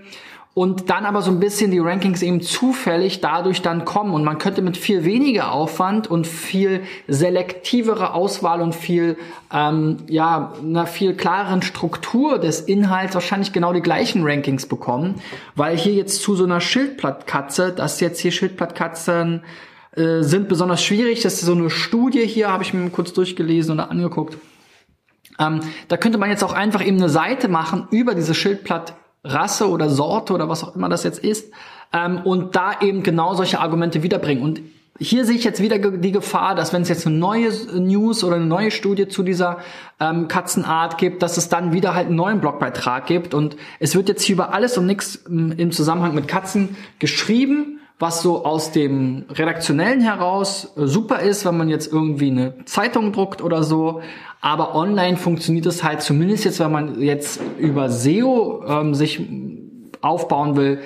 und 0.55 0.91
dann 0.91 1.05
aber 1.05 1.23
so 1.23 1.31
ein 1.31 1.39
bisschen 1.39 1.71
die 1.71 1.79
Rankings 1.79 2.21
eben 2.21 2.41
zufällig 2.41 3.21
dadurch 3.21 3.63
dann 3.63 3.85
kommen. 3.85 4.13
Und 4.13 4.23
man 4.23 4.38
könnte 4.38 4.61
mit 4.61 4.77
viel 4.77 5.03
weniger 5.03 5.51
Aufwand 5.51 6.11
und 6.11 6.27
viel 6.27 6.83
selektivere 7.07 8.13
Auswahl 8.13 8.61
und 8.61 8.75
viel 8.75 9.17
ähm, 9.51 9.97
ja 10.07 10.53
einer 10.61 10.85
viel 10.85 11.15
klareren 11.15 11.63
Struktur 11.63 12.38
des 12.38 12.61
Inhalts 12.61 13.15
wahrscheinlich 13.15 13.51
genau 13.51 13.73
die 13.73 13.81
gleichen 13.81 14.23
Rankings 14.23 14.67
bekommen, 14.67 15.15
weil 15.55 15.75
hier 15.75 15.94
jetzt 15.94 16.21
zu 16.21 16.35
so 16.35 16.44
einer 16.44 16.61
Schildblattkatze, 16.61 17.71
dass 17.71 17.99
jetzt 17.99 18.19
hier 18.19 18.31
Schildblattkatzen 18.31 19.42
äh, 19.95 20.21
sind 20.21 20.49
besonders 20.49 20.83
schwierig. 20.83 21.21
Das 21.21 21.33
ist 21.33 21.42
so 21.42 21.54
eine 21.54 21.71
Studie 21.71 22.28
hier, 22.28 22.51
habe 22.51 22.61
ich 22.61 22.75
mir 22.75 22.87
kurz 22.92 23.11
durchgelesen 23.13 23.73
oder 23.73 23.89
angeguckt. 23.89 24.37
Ähm, 25.39 25.61
da 25.87 25.97
könnte 25.97 26.19
man 26.19 26.30
jetzt 26.30 26.44
auch 26.44 26.54
einfach 26.54 26.85
eben 26.85 26.97
eine 26.97 27.09
Seite 27.09 27.47
machen 27.47 27.87
über 27.89 28.13
diese 28.13 28.35
Schildblattrasse 29.23 29.69
oder 29.69 29.89
Sorte 29.89 30.33
oder 30.33 30.49
was 30.49 30.63
auch 30.63 30.75
immer 30.75 30.89
das 30.89 31.03
jetzt 31.03 31.19
ist 31.19 31.51
ähm, 31.92 32.21
und 32.23 32.56
da 32.56 32.73
eben 32.81 33.03
genau 33.03 33.33
solche 33.33 33.59
Argumente 33.59 34.03
wiederbringen. 34.03 34.44
Und 34.44 34.61
hier 34.99 35.25
sehe 35.25 35.35
ich 35.35 35.44
jetzt 35.44 35.59
wieder 35.59 35.80
die 35.80 36.11
Gefahr, 36.11 36.53
dass 36.53 36.71
wenn 36.71 36.83
es 36.83 36.89
jetzt 36.89 37.07
eine 37.07 37.15
neue 37.15 37.49
News 37.73 38.23
oder 38.23 38.35
eine 38.35 38.45
neue 38.45 38.69
Studie 38.69 39.07
zu 39.07 39.23
dieser 39.23 39.57
ähm, 39.99 40.27
Katzenart 40.27 40.97
gibt, 40.97 41.23
dass 41.23 41.37
es 41.37 41.49
dann 41.49 41.73
wieder 41.73 41.95
halt 41.95 42.07
einen 42.07 42.15
neuen 42.15 42.42
Blogbeitrag 42.42 43.07
gibt 43.07 43.33
und 43.33 43.57
es 43.80 43.95
wird 43.95 44.07
jetzt 44.07 44.21
hier 44.21 44.35
über 44.35 44.53
alles 44.53 44.77
und 44.77 44.85
nichts 44.85 45.23
ähm, 45.27 45.53
im 45.57 45.71
Zusammenhang 45.71 46.13
mit 46.13 46.27
Katzen 46.27 46.77
geschrieben 46.99 47.80
was 47.99 48.21
so 48.21 48.44
aus 48.44 48.71
dem 48.71 49.23
redaktionellen 49.30 50.01
heraus 50.01 50.73
äh, 50.75 50.87
super 50.87 51.19
ist, 51.19 51.45
wenn 51.45 51.56
man 51.56 51.69
jetzt 51.69 51.92
irgendwie 51.92 52.31
eine 52.31 52.65
Zeitung 52.65 53.13
druckt 53.13 53.42
oder 53.42 53.63
so. 53.63 54.01
Aber 54.44 54.76
online 54.76 55.16
funktioniert 55.16 55.66
es 55.68 55.85
halt 55.85 56.02
zumindest 56.02 56.44
jetzt, 56.44 56.59
wenn 56.59 56.69
man 56.69 57.02
jetzt 57.02 57.40
über 57.57 57.90
SEO 57.90 58.62
ähm, 58.68 58.94
sich 58.94 59.21
aufbauen 60.02 60.57
will, 60.57 60.81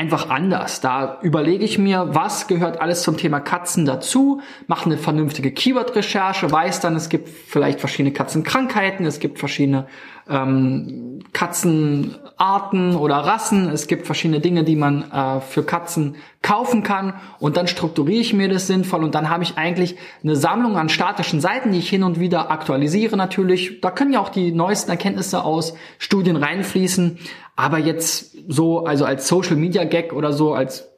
einfach 0.00 0.30
anders. 0.30 0.80
Da 0.80 1.18
überlege 1.20 1.62
ich 1.62 1.78
mir, 1.78 2.08
was 2.14 2.46
gehört 2.46 2.80
alles 2.80 3.02
zum 3.02 3.18
Thema 3.18 3.38
Katzen 3.38 3.84
dazu, 3.84 4.40
mache 4.66 4.86
eine 4.86 4.96
vernünftige 4.96 5.52
Keyword-Recherche, 5.52 6.50
weiß 6.50 6.80
dann, 6.80 6.96
es 6.96 7.10
gibt 7.10 7.28
vielleicht 7.28 7.80
verschiedene 7.80 8.10
Katzenkrankheiten, 8.10 9.04
es 9.04 9.20
gibt 9.20 9.38
verschiedene 9.38 9.88
ähm, 10.26 11.18
Katzenarten 11.34 12.96
oder 12.96 13.16
Rassen, 13.16 13.68
es 13.68 13.88
gibt 13.88 14.06
verschiedene 14.06 14.40
Dinge, 14.40 14.64
die 14.64 14.76
man 14.76 15.10
äh, 15.10 15.40
für 15.42 15.64
Katzen 15.64 16.16
kaufen 16.40 16.82
kann 16.82 17.14
und 17.38 17.58
dann 17.58 17.66
strukturiere 17.66 18.22
ich 18.22 18.32
mir 18.32 18.48
das 18.48 18.68
sinnvoll 18.68 19.04
und 19.04 19.14
dann 19.14 19.28
habe 19.28 19.42
ich 19.42 19.58
eigentlich 19.58 19.96
eine 20.22 20.34
Sammlung 20.36 20.78
an 20.78 20.88
statischen 20.88 21.42
Seiten, 21.42 21.72
die 21.72 21.78
ich 21.78 21.90
hin 21.90 22.04
und 22.04 22.18
wieder 22.18 22.50
aktualisiere 22.50 23.18
natürlich. 23.18 23.82
Da 23.82 23.90
können 23.90 24.14
ja 24.14 24.20
auch 24.20 24.30
die 24.30 24.52
neuesten 24.52 24.90
Erkenntnisse 24.90 25.44
aus 25.44 25.74
Studien 25.98 26.36
reinfließen, 26.36 27.18
aber 27.60 27.78
jetzt 27.78 28.36
so, 28.48 28.84
also 28.84 29.04
als 29.04 29.28
Social 29.28 29.56
Media 29.56 29.84
Gag 29.84 30.12
oder 30.14 30.32
so, 30.32 30.54
als 30.54 30.88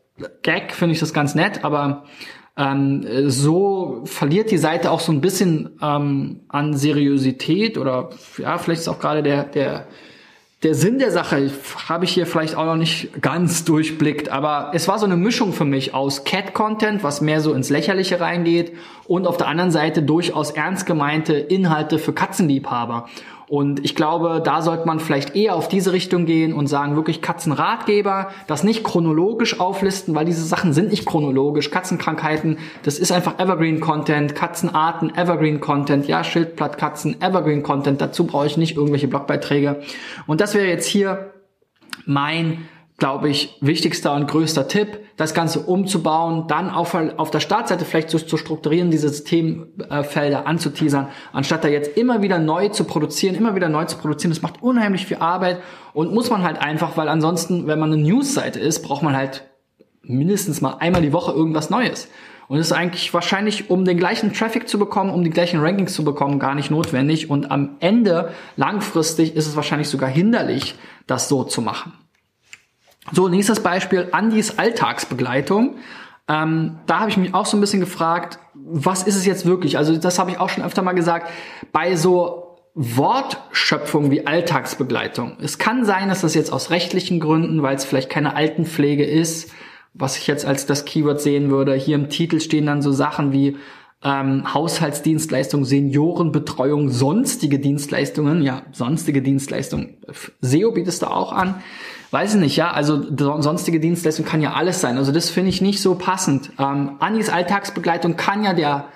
Gag 0.43 0.73
finde 0.73 0.95
ich 0.95 1.01
das 1.01 1.13
ganz 1.13 1.35
nett, 1.35 1.65
aber 1.65 2.05
ähm, 2.57 3.05
so 3.29 4.03
verliert 4.05 4.51
die 4.51 4.59
Seite 4.59 4.91
auch 4.91 5.01
so 5.01 5.11
ein 5.11 5.21
bisschen 5.21 5.71
ähm, 5.83 6.41
an 6.49 6.77
Seriosität 6.77 7.79
oder 7.79 8.11
ja, 8.39 8.59
vielleicht 8.59 8.83
ist 8.83 8.89
auch 8.89 9.01
gerade 9.01 9.25
der, 9.25 9.45
der, 9.45 9.87
der 10.63 10.75
Sinn 10.77 11.01
der 11.01 11.11
Sache 11.11 11.51
habe 11.89 12.05
ich 12.05 12.13
hier 12.13 12.27
vielleicht 12.27 12.55
auch 12.55 12.67
noch 12.67 12.77
nicht 12.77 13.21
ganz 13.21 13.65
durchblickt, 13.65 14.29
aber 14.29 14.71
es 14.75 14.87
war 14.87 15.01
so 15.01 15.07
eine 15.07 15.17
Mischung 15.17 15.53
für 15.53 15.65
mich 15.65 15.95
aus 15.95 16.23
Cat-Content, 16.23 17.03
was 17.03 17.21
mehr 17.23 17.41
so 17.41 17.55
ins 17.55 17.71
Lächerliche 17.71 18.21
reingeht, 18.21 18.73
und 19.09 19.27
auf 19.27 19.37
der 19.37 19.49
anderen 19.49 19.73
Seite 19.73 20.03
durchaus 20.03 20.53
ernst 20.53 20.87
gemeinte 20.87 21.33
Inhalte 21.35 21.99
für 21.99 22.13
Katzenliebhaber. 22.13 23.09
Und 23.53 23.85
ich 23.85 23.95
glaube, 23.95 24.41
da 24.43 24.63
sollte 24.63 24.87
man 24.87 24.99
vielleicht 24.99 25.37
eher 25.37 25.57
auf 25.57 25.69
diese 25.69 25.93
Richtung 25.93 26.25
gehen 26.25 26.55
und 26.55 26.69
sagen, 26.69 26.97
wirklich 26.97 27.21
Katzenratgeber, 27.21 28.31
das 28.47 28.65
nicht 28.65 28.83
chronologisch 28.83 29.61
auflisten, 29.61 30.15
weil 30.15 30.25
diese 30.25 30.43
Sachen 30.43 30.73
sind 30.73 30.89
nicht 30.89 31.05
chronologisch. 31.05 31.71
Katzenkrankheiten, 31.71 32.57
das 32.83 32.99
ist 32.99 33.13
einfach 33.13 33.39
Evergreen 33.39 33.81
Content, 33.81 34.35
Katzenarten, 34.35 35.15
Evergreen 35.15 35.61
Content, 35.61 36.09
ja, 36.09 36.25
Schildblattkatzen, 36.25 37.21
Evergreen 37.21 37.63
Content. 37.63 38.01
Dazu 38.01 38.27
brauche 38.27 38.47
ich 38.47 38.57
nicht 38.57 38.79
irgendwelche 38.79 39.09
Blogbeiträge. 39.09 39.83
Und 40.27 40.41
das 40.41 40.55
wäre 40.55 40.69
jetzt 40.69 40.87
hier 40.87 41.35
mein 42.07 42.67
glaube 43.03 43.29
ich, 43.29 43.57
wichtigster 43.61 44.15
und 44.15 44.29
größter 44.29 44.69
Tipp, 44.69 45.01
das 45.17 45.35
Ganze 45.35 45.59
umzubauen, 45.59 46.47
dann 46.47 46.71
auf, 46.71 46.95
auf 47.17 47.33
der 47.33 47.41
Startseite 47.41 47.85
vielleicht 47.85 48.11
zu, 48.11 48.25
zu 48.25 48.37
strukturieren, 48.37 48.93
diese 48.93 49.09
Systemfelder 49.09 50.47
anzuteasern, 50.47 51.09
anstatt 51.33 51.65
da 51.65 51.69
jetzt 51.69 51.97
immer 51.99 52.23
wieder 52.23 52.39
neu 52.39 52.69
zu 52.69 52.85
produzieren, 52.85 53.35
immer 53.35 53.57
wieder 53.57 53.69
neu 53.69 53.87
zu 53.87 53.97
produzieren. 53.97 54.31
Das 54.31 54.41
macht 54.41 54.63
unheimlich 54.63 55.05
viel 55.05 55.17
Arbeit 55.17 55.59
und 55.95 56.15
muss 56.15 56.31
man 56.31 56.45
halt 56.45 56.63
einfach, 56.63 56.97
weil 56.97 57.09
ansonsten, 57.09 57.67
wenn 57.67 57.81
man 57.81 57.93
eine 57.93 58.01
Newsseite 58.01 58.61
ist, 58.61 58.83
braucht 58.83 59.03
man 59.03 59.17
halt 59.17 59.51
mindestens 60.03 60.61
mal 60.61 60.77
einmal 60.79 61.03
die 61.03 61.13
Woche 61.13 61.33
irgendwas 61.33 61.71
Neues. 61.71 62.07
Und 62.47 62.59
das 62.59 62.69
ist 62.69 62.73
eigentlich 62.73 63.13
wahrscheinlich, 63.13 63.69
um 63.69 63.85
den 63.85 63.99
gleichen 63.99 64.33
Traffic 64.33 64.69
zu 64.69 64.79
bekommen, 64.79 65.11
um 65.11 65.25
die 65.25 65.31
gleichen 65.31 65.59
Rankings 65.59 65.95
zu 65.95 66.05
bekommen, 66.05 66.39
gar 66.39 66.55
nicht 66.55 66.71
notwendig. 66.71 67.29
Und 67.29 67.51
am 67.51 67.79
Ende, 67.81 68.31
langfristig, 68.57 69.35
ist 69.35 69.49
es 69.49 69.57
wahrscheinlich 69.57 69.89
sogar 69.89 70.09
hinderlich, 70.09 70.77
das 71.09 71.29
so 71.29 71.43
zu 71.43 71.63
machen. 71.63 71.95
So, 73.11 73.29
nächstes 73.29 73.61
Beispiel, 73.61 74.09
Andys 74.13 74.59
Alltagsbegleitung. 74.59 75.77
Ähm, 76.29 76.79
da 76.87 77.01
habe 77.01 77.11
ich 77.11 77.17
mich 77.17 77.35
auch 77.35 77.47
so 77.47 77.57
ein 77.57 77.61
bisschen 77.61 77.81
gefragt, 77.81 78.39
was 78.55 79.03
ist 79.03 79.17
es 79.17 79.27
jetzt 79.27 79.45
wirklich? 79.45 79.77
Also 79.77 79.97
das 79.97 80.19
habe 80.19 80.31
ich 80.31 80.39
auch 80.39 80.49
schon 80.49 80.63
öfter 80.63 80.83
mal 80.83 80.93
gesagt, 80.93 81.29
bei 81.73 81.97
so 81.97 82.59
Wortschöpfung 82.75 84.11
wie 84.11 84.27
Alltagsbegleitung. 84.27 85.37
Es 85.43 85.59
kann 85.59 85.85
sein, 85.85 86.09
dass 86.09 86.23
das 86.23 86.35
jetzt 86.35 86.53
aus 86.53 86.71
rechtlichen 86.71 87.21
Gründen, 87.21 87.63
weil 87.63 87.75
es 87.75 87.85
vielleicht 87.85 88.09
keine 88.09 88.35
Altenpflege 88.35 89.05
ist, 89.05 89.51
was 89.95 90.17
ich 90.17 90.27
jetzt 90.27 90.47
als 90.47 90.65
das 90.65 90.85
Keyword 90.85 91.21
sehen 91.21 91.51
würde. 91.51 91.75
Hier 91.75 91.97
im 91.97 92.09
Titel 92.09 92.41
stehen 92.41 92.67
dann 92.67 92.81
so 92.81 92.93
Sachen 92.93 93.33
wie 93.33 93.57
ähm, 94.03 94.55
Haushaltsdienstleistung, 94.55 95.65
Seniorenbetreuung, 95.65 96.89
sonstige 96.89 97.59
Dienstleistungen, 97.59 98.43
ja, 98.43 98.63
sonstige 98.73 99.23
Dienstleistungen. 99.23 99.99
SEO 100.41 100.73
bietet 100.73 101.03
da 101.03 101.09
auch 101.09 101.33
an. 101.33 101.63
Weiß 102.13 102.35
ich 102.35 102.41
nicht, 102.41 102.57
ja, 102.57 102.71
also 102.71 103.03
sonstige 103.41 103.81
Dienstleistung 103.81 104.27
kann 104.27 104.43
ja 104.43 104.53
alles 104.53 104.83
sein. 104.83 104.99
Also 104.99 105.13
das 105.13 105.31
finde 105.31 105.49
ich 105.49 105.63
nicht 105.63 105.81
so 105.81 105.95
passend. 105.95 106.51
Ähm, 106.59 106.97
Anis 106.99 107.31
Alltagsbegleitung 107.31 108.17
kann 108.17 108.45
ja 108.45 108.53
der 108.53 108.89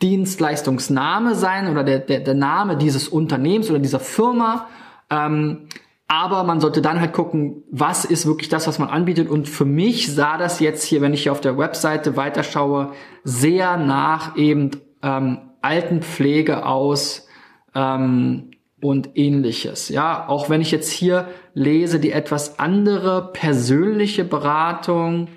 Dienstleistungsname 0.00 1.34
sein 1.34 1.68
oder 1.68 1.84
der, 1.84 1.98
der, 1.98 2.20
der 2.20 2.32
Name 2.32 2.78
dieses 2.78 3.08
Unternehmens 3.08 3.68
oder 3.68 3.78
dieser 3.78 4.00
Firma. 4.00 4.68
Ähm, 5.10 5.68
aber 6.08 6.44
man 6.44 6.60
sollte 6.60 6.80
dann 6.80 6.98
halt 6.98 7.12
gucken, 7.12 7.62
was 7.70 8.06
ist 8.06 8.24
wirklich 8.24 8.48
das, 8.48 8.66
was 8.66 8.78
man 8.78 8.88
anbietet. 8.88 9.28
Und 9.28 9.50
für 9.50 9.66
mich 9.66 10.10
sah 10.10 10.38
das 10.38 10.58
jetzt 10.58 10.82
hier, 10.82 11.02
wenn 11.02 11.12
ich 11.12 11.24
hier 11.24 11.32
auf 11.32 11.42
der 11.42 11.58
Webseite 11.58 12.16
weiterschaue, 12.16 12.92
sehr 13.22 13.76
nach 13.76 14.34
eben 14.38 14.70
ähm, 15.02 15.40
Altenpflege 15.60 16.64
aus 16.64 17.26
ähm, 17.74 18.51
und 18.82 19.10
ähnliches. 19.14 19.88
Ja, 19.88 20.28
auch 20.28 20.50
wenn 20.50 20.60
ich 20.60 20.70
jetzt 20.70 20.90
hier 20.90 21.28
lese, 21.54 22.00
die 22.00 22.12
etwas 22.12 22.58
andere 22.58 23.30
persönliche 23.32 24.24
Beratung, 24.24 25.28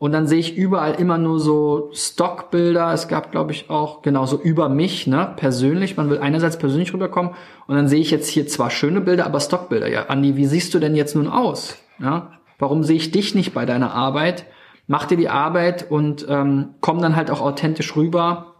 und 0.00 0.12
dann 0.12 0.28
sehe 0.28 0.38
ich 0.38 0.56
überall 0.56 0.94
immer 0.94 1.18
nur 1.18 1.40
so 1.40 1.90
Stockbilder. 1.92 2.92
Es 2.92 3.08
gab, 3.08 3.32
glaube 3.32 3.50
ich, 3.50 3.68
auch 3.68 4.00
genauso 4.02 4.40
über 4.40 4.68
mich, 4.68 5.08
ne, 5.08 5.34
persönlich. 5.36 5.96
Man 5.96 6.08
will 6.08 6.18
einerseits 6.18 6.56
persönlich 6.56 6.94
rüberkommen. 6.94 7.32
Und 7.66 7.74
dann 7.74 7.88
sehe 7.88 7.98
ich 7.98 8.12
jetzt 8.12 8.28
hier 8.28 8.46
zwar 8.46 8.70
schöne 8.70 9.00
Bilder, 9.00 9.26
aber 9.26 9.40
Stockbilder. 9.40 9.88
Ja, 9.88 10.06
Andi, 10.06 10.36
wie 10.36 10.46
siehst 10.46 10.72
du 10.72 10.78
denn 10.78 10.94
jetzt 10.94 11.16
nun 11.16 11.26
aus? 11.26 11.78
Ja, 11.98 12.38
warum 12.60 12.84
sehe 12.84 12.94
ich 12.94 13.10
dich 13.10 13.34
nicht 13.34 13.54
bei 13.54 13.66
deiner 13.66 13.92
Arbeit? 13.92 14.46
Mach 14.86 15.04
dir 15.04 15.16
die 15.16 15.28
Arbeit 15.28 15.90
und 15.90 16.24
ähm, 16.28 16.76
komm 16.80 17.02
dann 17.02 17.16
halt 17.16 17.32
auch 17.32 17.40
authentisch 17.40 17.96
rüber. 17.96 18.54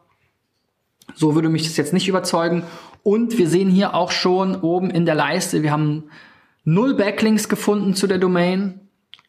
So 1.14 1.36
würde 1.36 1.48
mich 1.48 1.62
das 1.62 1.76
jetzt 1.76 1.92
nicht 1.92 2.08
überzeugen. 2.08 2.64
Und 3.02 3.38
wir 3.38 3.48
sehen 3.48 3.70
hier 3.70 3.94
auch 3.94 4.10
schon 4.10 4.56
oben 4.56 4.90
in 4.90 5.06
der 5.06 5.14
Leiste, 5.14 5.62
wir 5.62 5.72
haben 5.72 6.10
null 6.64 6.94
Backlinks 6.94 7.48
gefunden 7.48 7.94
zu 7.94 8.06
der 8.06 8.18
Domain. 8.18 8.88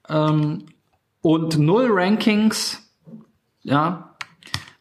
Ähm, 0.10 0.66
und 1.22 1.58
null 1.58 1.88
Rankings. 1.90 2.92
Ja, 3.62 4.16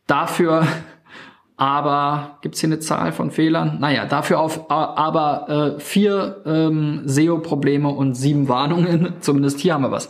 dafür 0.06 0.66
aber 1.56 2.38
gibt's 2.40 2.60
hier 2.60 2.68
eine 2.68 2.78
Zahl 2.78 3.12
von 3.12 3.30
Fehlern? 3.30 3.78
Naja, 3.80 4.06
dafür 4.06 4.40
auf 4.40 4.70
aber 4.70 5.76
äh, 5.76 5.80
vier 5.80 6.42
ähm, 6.46 7.02
SEO-Probleme 7.04 7.88
und 7.88 8.14
sieben 8.14 8.48
Warnungen. 8.48 9.14
Zumindest 9.20 9.60
hier 9.60 9.74
haben 9.74 9.82
wir 9.82 9.90
was. 9.90 10.08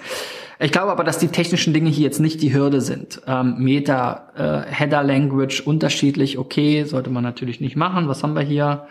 Ich 0.61 0.73
glaube 0.73 0.91
aber, 0.91 1.05
dass 1.05 1.19
die 1.19 1.29
technischen 1.29 1.73
Dinge 1.73 1.89
hier 1.89 2.05
jetzt 2.05 2.19
nicht 2.19 2.43
die 2.43 2.53
Hürde 2.53 2.81
sind. 2.81 3.21
Ähm, 3.27 3.57
Meta, 3.59 4.29
äh, 4.37 4.73
Header 4.73 5.05
Language 5.05 5.61
unterschiedlich, 5.61 6.39
okay, 6.39 6.85
sollte 6.85 7.11
man 7.11 7.23
natürlich 7.23 7.61
nicht 7.61 7.77
machen. 7.77 8.09
Was 8.09 8.23
haben 8.23 8.35
wir 8.35 8.43
hier? 8.43 8.89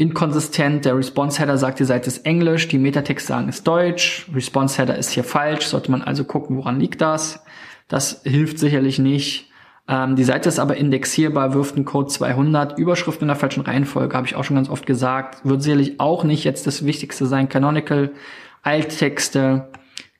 inkonsistent. 0.00 0.86
Der 0.86 0.96
Response-Header 0.96 1.58
sagt, 1.58 1.78
die 1.78 1.84
Seite 1.84 2.08
ist 2.08 2.24
Englisch, 2.24 2.68
die 2.68 2.78
Metatext 2.78 3.26
sagen, 3.26 3.50
ist 3.50 3.66
Deutsch. 3.66 4.26
Response-Header 4.34 4.96
ist 4.96 5.10
hier 5.10 5.24
falsch. 5.24 5.66
Sollte 5.66 5.90
man 5.90 6.00
also 6.00 6.24
gucken, 6.24 6.56
woran 6.56 6.80
liegt 6.80 7.02
das. 7.02 7.44
Das 7.86 8.22
hilft 8.24 8.58
sicherlich 8.58 8.98
nicht. 8.98 9.50
Ähm, 9.88 10.16
die 10.16 10.24
Seite 10.24 10.48
ist 10.48 10.58
aber 10.58 10.78
indexierbar, 10.78 11.52
wirft 11.52 11.76
einen 11.76 11.84
Code 11.84 12.08
200. 12.08 12.78
Überschrift 12.78 13.20
in 13.20 13.28
der 13.28 13.36
falschen 13.36 13.60
Reihenfolge, 13.60 14.16
habe 14.16 14.26
ich 14.26 14.36
auch 14.36 14.44
schon 14.44 14.56
ganz 14.56 14.70
oft 14.70 14.86
gesagt. 14.86 15.44
Wird 15.44 15.62
sicherlich 15.62 16.00
auch 16.00 16.24
nicht 16.24 16.44
jetzt 16.44 16.66
das 16.66 16.86
Wichtigste 16.86 17.26
sein. 17.26 17.50
Canonical, 17.50 18.12
Alttexte. 18.62 19.68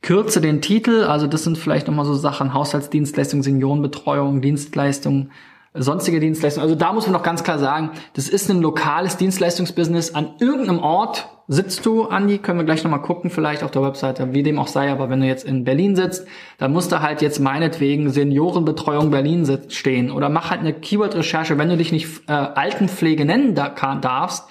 Kürze 0.02 0.40
den 0.40 0.62
Titel, 0.62 1.04
also 1.04 1.26
das 1.26 1.44
sind 1.44 1.58
vielleicht 1.58 1.86
nochmal 1.86 2.06
so 2.06 2.14
Sachen, 2.14 2.54
Haushaltsdienstleistung, 2.54 3.42
Seniorenbetreuung, 3.42 4.40
Dienstleistung, 4.40 5.30
sonstige 5.74 6.20
Dienstleistungen. 6.20 6.64
Also 6.64 6.74
da 6.74 6.92
muss 6.92 7.06
man 7.06 7.12
noch 7.12 7.22
ganz 7.22 7.44
klar 7.44 7.58
sagen, 7.58 7.90
das 8.14 8.28
ist 8.28 8.50
ein 8.50 8.60
lokales 8.60 9.18
Dienstleistungsbusiness. 9.18 10.14
An 10.14 10.30
irgendeinem 10.40 10.80
Ort 10.80 11.28
sitzt 11.48 11.84
du, 11.84 12.04
Andi, 12.04 12.38
können 12.38 12.58
wir 12.58 12.64
gleich 12.64 12.82
nochmal 12.82 13.02
gucken, 13.02 13.28
vielleicht 13.28 13.62
auf 13.62 13.70
der 13.70 13.82
Webseite, 13.82 14.32
wie 14.32 14.42
dem 14.42 14.58
auch 14.58 14.68
sei, 14.68 14.90
aber 14.90 15.10
wenn 15.10 15.20
du 15.20 15.26
jetzt 15.26 15.44
in 15.44 15.64
Berlin 15.64 15.96
sitzt, 15.96 16.26
dann 16.58 16.72
musst 16.72 16.92
du 16.92 17.02
halt 17.02 17.22
jetzt 17.22 17.40
meinetwegen 17.40 18.10
Seniorenbetreuung 18.10 19.10
Berlin 19.10 19.46
stehen 19.68 20.10
oder 20.10 20.28
mach 20.28 20.50
halt 20.50 20.60
eine 20.60 20.72
Keyword-Recherche, 20.72 21.58
wenn 21.58 21.68
du 21.68 21.76
dich 21.76 21.92
nicht 21.92 22.28
äh, 22.28 22.32
Altenpflege 22.32 23.24
nennen 23.24 23.54
darfst, 23.54 24.44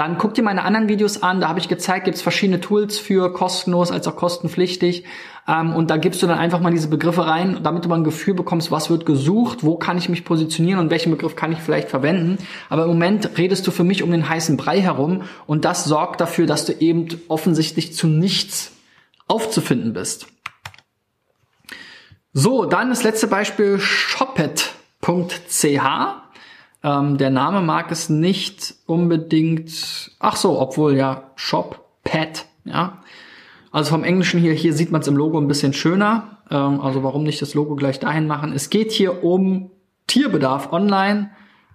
dann 0.00 0.16
guck 0.16 0.32
dir 0.32 0.42
meine 0.42 0.64
anderen 0.64 0.88
Videos 0.88 1.22
an, 1.22 1.42
da 1.42 1.48
habe 1.48 1.58
ich 1.58 1.68
gezeigt, 1.68 2.06
gibt 2.06 2.16
es 2.16 2.22
verschiedene 2.22 2.58
Tools 2.58 2.98
für 2.98 3.34
kostenlos 3.34 3.92
als 3.92 4.08
auch 4.08 4.16
kostenpflichtig. 4.16 5.04
Ähm, 5.46 5.74
und 5.74 5.90
da 5.90 5.98
gibst 5.98 6.22
du 6.22 6.26
dann 6.26 6.38
einfach 6.38 6.60
mal 6.60 6.72
diese 6.72 6.88
Begriffe 6.88 7.26
rein, 7.26 7.60
damit 7.62 7.84
du 7.84 7.90
mal 7.90 7.96
ein 7.96 8.04
Gefühl 8.04 8.32
bekommst, 8.32 8.70
was 8.70 8.88
wird 8.88 9.04
gesucht, 9.04 9.62
wo 9.62 9.76
kann 9.76 9.98
ich 9.98 10.08
mich 10.08 10.24
positionieren 10.24 10.80
und 10.80 10.88
welchen 10.88 11.10
Begriff 11.10 11.36
kann 11.36 11.52
ich 11.52 11.58
vielleicht 11.58 11.90
verwenden. 11.90 12.38
Aber 12.70 12.84
im 12.84 12.88
Moment 12.88 13.36
redest 13.36 13.66
du 13.66 13.70
für 13.70 13.84
mich 13.84 14.02
um 14.02 14.10
den 14.10 14.26
heißen 14.26 14.56
Brei 14.56 14.80
herum 14.80 15.24
und 15.46 15.66
das 15.66 15.84
sorgt 15.84 16.22
dafür, 16.22 16.46
dass 16.46 16.64
du 16.64 16.72
eben 16.72 17.20
offensichtlich 17.28 17.92
zu 17.94 18.06
nichts 18.06 18.72
aufzufinden 19.28 19.92
bist. 19.92 20.28
So, 22.32 22.64
dann 22.64 22.88
das 22.88 23.02
letzte 23.02 23.26
Beispiel 23.26 23.78
shoppet.ch. 23.78 24.62
Ähm, 26.82 27.18
der 27.18 27.30
Name 27.30 27.60
mag 27.60 27.90
es 27.90 28.08
nicht 28.08 28.74
unbedingt. 28.86 30.12
Ach 30.18 30.36
so, 30.36 30.58
obwohl 30.58 30.96
ja 30.96 31.30
Shop 31.36 31.84
Pet, 32.04 32.46
ja. 32.64 33.02
Also 33.72 33.90
vom 33.90 34.02
Englischen 34.02 34.40
hier, 34.40 34.52
hier 34.52 34.72
sieht 34.72 34.90
man 34.90 35.00
es 35.00 35.06
im 35.06 35.16
Logo 35.16 35.38
ein 35.38 35.46
bisschen 35.46 35.72
schöner. 35.72 36.38
Ähm, 36.50 36.80
also 36.80 37.02
warum 37.02 37.22
nicht 37.22 37.40
das 37.42 37.54
Logo 37.54 37.76
gleich 37.76 38.00
dahin 38.00 38.26
machen? 38.26 38.52
Es 38.52 38.70
geht 38.70 38.92
hier 38.92 39.22
um 39.22 39.70
Tierbedarf 40.06 40.72
online. 40.72 41.30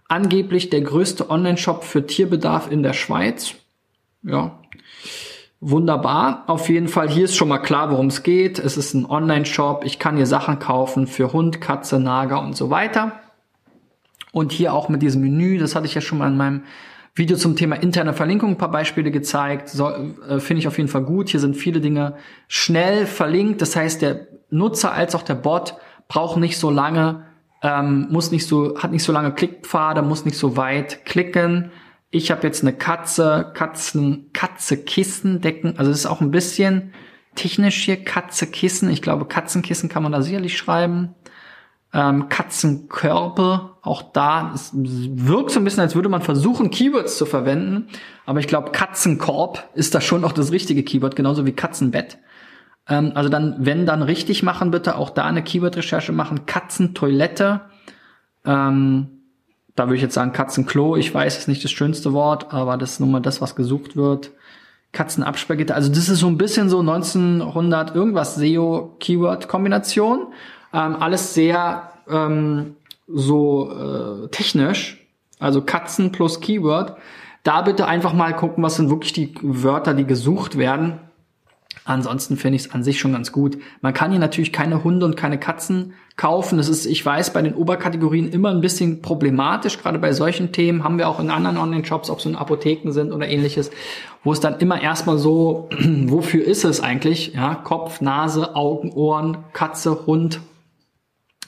Angeblich 0.07 0.69
der 0.69 0.81
größte 0.81 1.29
Online-Shop 1.29 1.83
für 1.83 2.05
Tierbedarf 2.05 2.69
in 2.69 2.83
der 2.83 2.93
Schweiz. 2.93 3.55
Ja, 4.21 4.59
wunderbar. 5.59 6.43
Auf 6.47 6.69
jeden 6.69 6.89
Fall, 6.89 7.09
hier 7.09 7.25
ist 7.25 7.35
schon 7.35 7.47
mal 7.47 7.57
klar, 7.59 7.89
worum 7.89 8.07
es 8.07 8.21
geht. 8.21 8.59
Es 8.59 8.77
ist 8.77 8.93
ein 8.93 9.05
Online-Shop. 9.05 9.83
Ich 9.83 9.97
kann 9.97 10.17
hier 10.17 10.27
Sachen 10.27 10.59
kaufen 10.59 11.07
für 11.07 11.33
Hund, 11.33 11.59
Katze, 11.59 11.99
Nager 11.99 12.41
und 12.41 12.55
so 12.55 12.69
weiter. 12.69 13.13
Und 14.35 14.51
hier 14.51 14.73
auch 14.73 14.89
mit 14.89 15.01
diesem 15.01 15.21
Menü, 15.21 15.59
das 15.59 15.75
hatte 15.75 15.85
ich 15.85 15.95
ja 15.95 16.01
schon 16.01 16.17
mal 16.17 16.27
in 16.27 16.35
meinem 16.35 16.63
Video 17.13 17.37
zum 17.37 17.55
Thema 17.55 17.77
interne 17.77 18.13
Verlinkung 18.13 18.49
ein 18.49 18.57
paar 18.57 18.69
Beispiele 18.69 19.09
gezeigt. 19.09 19.69
So, 19.69 19.87
äh, 19.87 20.41
Finde 20.41 20.59
ich 20.59 20.67
auf 20.67 20.77
jeden 20.77 20.89
Fall 20.89 21.03
gut. 21.03 21.29
Hier 21.29 21.39
sind 21.39 21.55
viele 21.55 21.79
Dinge 21.79 22.17
schnell 22.49 23.05
verlinkt. 23.05 23.61
Das 23.61 23.77
heißt, 23.77 24.01
der 24.01 24.27
Nutzer 24.49 24.91
als 24.91 25.15
auch 25.15 25.21
der 25.21 25.35
Bot 25.35 25.75
braucht 26.09 26.35
nicht 26.35 26.57
so 26.57 26.69
lange, 26.69 27.23
ähm, 27.61 28.07
muss 28.11 28.31
nicht 28.31 28.45
so, 28.45 28.77
hat 28.77 28.91
nicht 28.91 29.03
so 29.03 29.13
lange 29.13 29.31
Klickpfade, 29.31 30.01
muss 30.01 30.25
nicht 30.25 30.37
so 30.37 30.57
weit 30.57 31.05
klicken. 31.05 31.71
Ich 32.11 32.29
habe 32.29 32.45
jetzt 32.45 32.61
eine 32.61 32.73
Katze, 32.73 33.53
Katzen, 33.53 34.31
Katze, 34.33 34.75
Kissen, 34.75 35.39
Decken. 35.39 35.79
Also 35.79 35.91
es 35.91 35.99
ist 35.99 36.07
auch 36.07 36.19
ein 36.19 36.31
bisschen 36.31 36.91
technisch 37.35 37.85
hier. 37.85 38.03
Katze, 38.03 38.47
Kissen. 38.47 38.89
Ich 38.89 39.01
glaube, 39.01 39.23
Katzenkissen 39.23 39.87
kann 39.87 40.03
man 40.03 40.11
da 40.11 40.21
sicherlich 40.21 40.57
schreiben. 40.57 41.15
Ähm, 41.97 42.27
Katzenkörper, 42.27 43.77
auch 43.81 44.01
da, 44.01 44.51
es 44.53 44.71
wirkt 44.73 45.51
so 45.51 45.61
ein 45.61 45.63
bisschen, 45.63 45.79
als 45.79 45.95
würde 45.95 46.09
man 46.09 46.21
versuchen, 46.21 46.69
Keywords 46.69 47.17
zu 47.17 47.25
verwenden. 47.25 47.87
Aber 48.25 48.41
ich 48.41 48.47
glaube, 48.47 48.71
Katzenkorb 48.71 49.69
ist 49.75 49.95
da 49.95 50.01
schon 50.01 50.19
noch 50.19 50.33
das 50.33 50.51
richtige 50.51 50.83
Keyword, 50.83 51.15
genauso 51.15 51.45
wie 51.45 51.53
Katzenbett. 51.53 52.17
Ähm, 52.89 53.13
also 53.15 53.29
dann, 53.29 53.55
wenn 53.59 53.85
dann 53.85 54.01
richtig 54.01 54.43
machen, 54.43 54.71
bitte 54.71 54.97
auch 54.97 55.09
da 55.09 55.23
eine 55.23 55.41
Keyword-Recherche 55.41 56.11
machen. 56.11 56.45
Katzentoilette. 56.45 57.61
Ähm, 58.43 59.07
da 59.77 59.85
würde 59.85 59.95
ich 59.95 60.01
jetzt 60.01 60.15
sagen 60.15 60.33
Katzenklo. 60.33 60.97
Ich 60.97 61.13
weiß, 61.13 61.33
es 61.33 61.39
ist 61.43 61.47
nicht 61.47 61.63
das 61.63 61.71
schönste 61.71 62.11
Wort, 62.11 62.53
aber 62.53 62.75
das 62.75 62.91
ist 62.93 62.99
nun 62.99 63.11
mal 63.11 63.21
das, 63.21 63.39
was 63.39 63.55
gesucht 63.55 63.95
wird. 63.95 64.31
Katzenabsperrgitter. 64.91 65.75
Also 65.75 65.87
das 65.87 66.09
ist 66.09 66.19
so 66.19 66.27
ein 66.27 66.37
bisschen 66.37 66.69
so 66.69 66.81
1900 66.81 67.95
irgendwas 67.95 68.35
SEO-Keyword-Kombination. 68.35 70.27
Ähm, 70.75 70.97
alles 70.99 71.33
sehr 71.33 71.89
ähm, 72.09 72.75
so 73.07 73.71
äh, 73.71 74.27
technisch. 74.27 75.01
Also 75.39 75.61
Katzen 75.61 76.11
plus 76.11 76.41
Keyword. 76.41 76.97
Da 77.43 77.61
bitte 77.61 77.87
einfach 77.87 78.13
mal 78.13 78.35
gucken, 78.35 78.63
was 78.63 78.75
sind 78.75 78.89
wirklich 78.89 79.13
die 79.13 79.33
Wörter, 79.41 79.93
die 79.93 80.05
gesucht 80.05 80.57
werden. 80.57 80.99
Ansonsten 81.85 82.35
finde 82.35 82.55
ich 82.55 82.65
es 82.65 82.73
an 82.73 82.83
sich 82.83 82.99
schon 82.99 83.13
ganz 83.13 83.31
gut. 83.31 83.57
Man 83.81 83.93
kann 83.93 84.09
hier 84.09 84.19
natürlich 84.19 84.51
keine 84.51 84.83
Hunde 84.83 85.05
und 85.05 85.15
keine 85.15 85.39
Katzen 85.39 85.93
kaufen. 86.17 86.57
Das 86.57 86.67
ist, 86.67 86.85
ich 86.87 87.05
weiß, 87.05 87.31
bei 87.31 87.41
den 87.41 87.53
Oberkategorien 87.53 88.31
immer 88.31 88.49
ein 88.49 88.61
bisschen 88.61 89.01
problematisch. 89.01 89.77
Gerade 89.77 89.99
bei 89.99 90.11
solchen 90.11 90.51
Themen 90.51 90.83
haben 90.83 90.97
wir 90.97 91.07
auch 91.07 91.19
in 91.19 91.29
anderen 91.29 91.57
Online-Shops, 91.57 92.09
ob 92.09 92.19
es 92.19 92.25
in 92.25 92.35
Apotheken 92.35 92.91
sind 92.91 93.13
oder 93.13 93.27
ähnliches, 93.27 93.69
wo 94.23 94.33
es 94.33 94.39
dann 94.39 94.57
immer 94.59 94.81
erstmal 94.81 95.19
so, 95.19 95.69
wofür 96.05 96.43
ist 96.43 96.65
es 96.65 96.81
eigentlich? 96.81 97.33
Ja, 97.35 97.53
Kopf, 97.53 98.01
Nase, 98.01 98.55
Augen, 98.55 98.91
Ohren, 98.93 99.37
Katze, 99.53 100.07
Hund. 100.07 100.39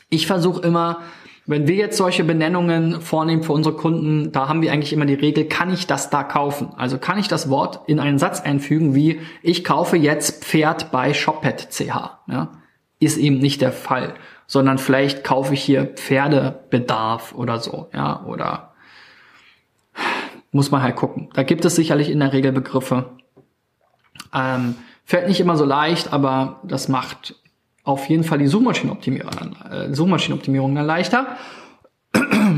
Ich 0.09 0.27
versuche 0.27 0.61
immer, 0.61 1.01
wenn 1.47 1.67
wir 1.67 1.75
jetzt 1.75 1.97
solche 1.97 2.25
Benennungen 2.25 3.01
vornehmen 3.01 3.41
für 3.41 3.53
unsere 3.53 3.75
Kunden, 3.75 4.33
da 4.33 4.49
haben 4.49 4.61
wir 4.61 4.71
eigentlich 4.71 4.91
immer 4.91 5.05
die 5.05 5.13
Regel, 5.13 5.45
kann 5.45 5.73
ich 5.73 5.87
das 5.87 6.09
da 6.09 6.23
kaufen? 6.23 6.73
Also 6.75 6.97
kann 6.97 7.17
ich 7.17 7.29
das 7.29 7.49
Wort 7.49 7.87
in 7.87 8.01
einen 8.01 8.19
Satz 8.19 8.41
einfügen 8.41 8.93
wie, 8.93 9.21
ich 9.41 9.63
kaufe 9.63 9.95
jetzt 9.95 10.43
Pferd 10.43 10.91
bei 10.91 11.13
Shopet.ch. 11.13 11.79
Ja? 12.27 12.51
Ist 12.99 13.17
eben 13.17 13.39
nicht 13.39 13.61
der 13.61 13.71
Fall, 13.71 14.15
sondern 14.45 14.77
vielleicht 14.77 15.23
kaufe 15.23 15.53
ich 15.53 15.63
hier 15.63 15.85
Pferdebedarf 15.85 17.33
oder 17.33 17.59
so, 17.59 17.89
ja, 17.93 18.23
oder 18.25 18.73
muss 20.51 20.71
man 20.71 20.81
halt 20.81 20.95
gucken. 20.95 21.29
Da 21.33 21.43
gibt 21.43 21.63
es 21.65 21.75
sicherlich 21.75 22.09
in 22.09 22.19
der 22.19 22.33
Regel 22.33 22.51
Begriffe. 22.51 23.11
Ähm, 24.33 24.75
fällt 25.05 25.27
nicht 25.27 25.39
immer 25.39 25.55
so 25.55 25.65
leicht, 25.65 26.11
aber 26.11 26.59
das 26.63 26.87
macht 26.87 27.35
auf 27.87 28.09
jeden 28.09 28.23
Fall 28.23 28.37
die 28.37 28.47
Suchmaschinenoptimierung, 28.47 29.31
äh, 29.71 29.93
Suchmaschinenoptimierung 29.93 30.75
dann 30.75 30.85
leichter. 30.85 31.37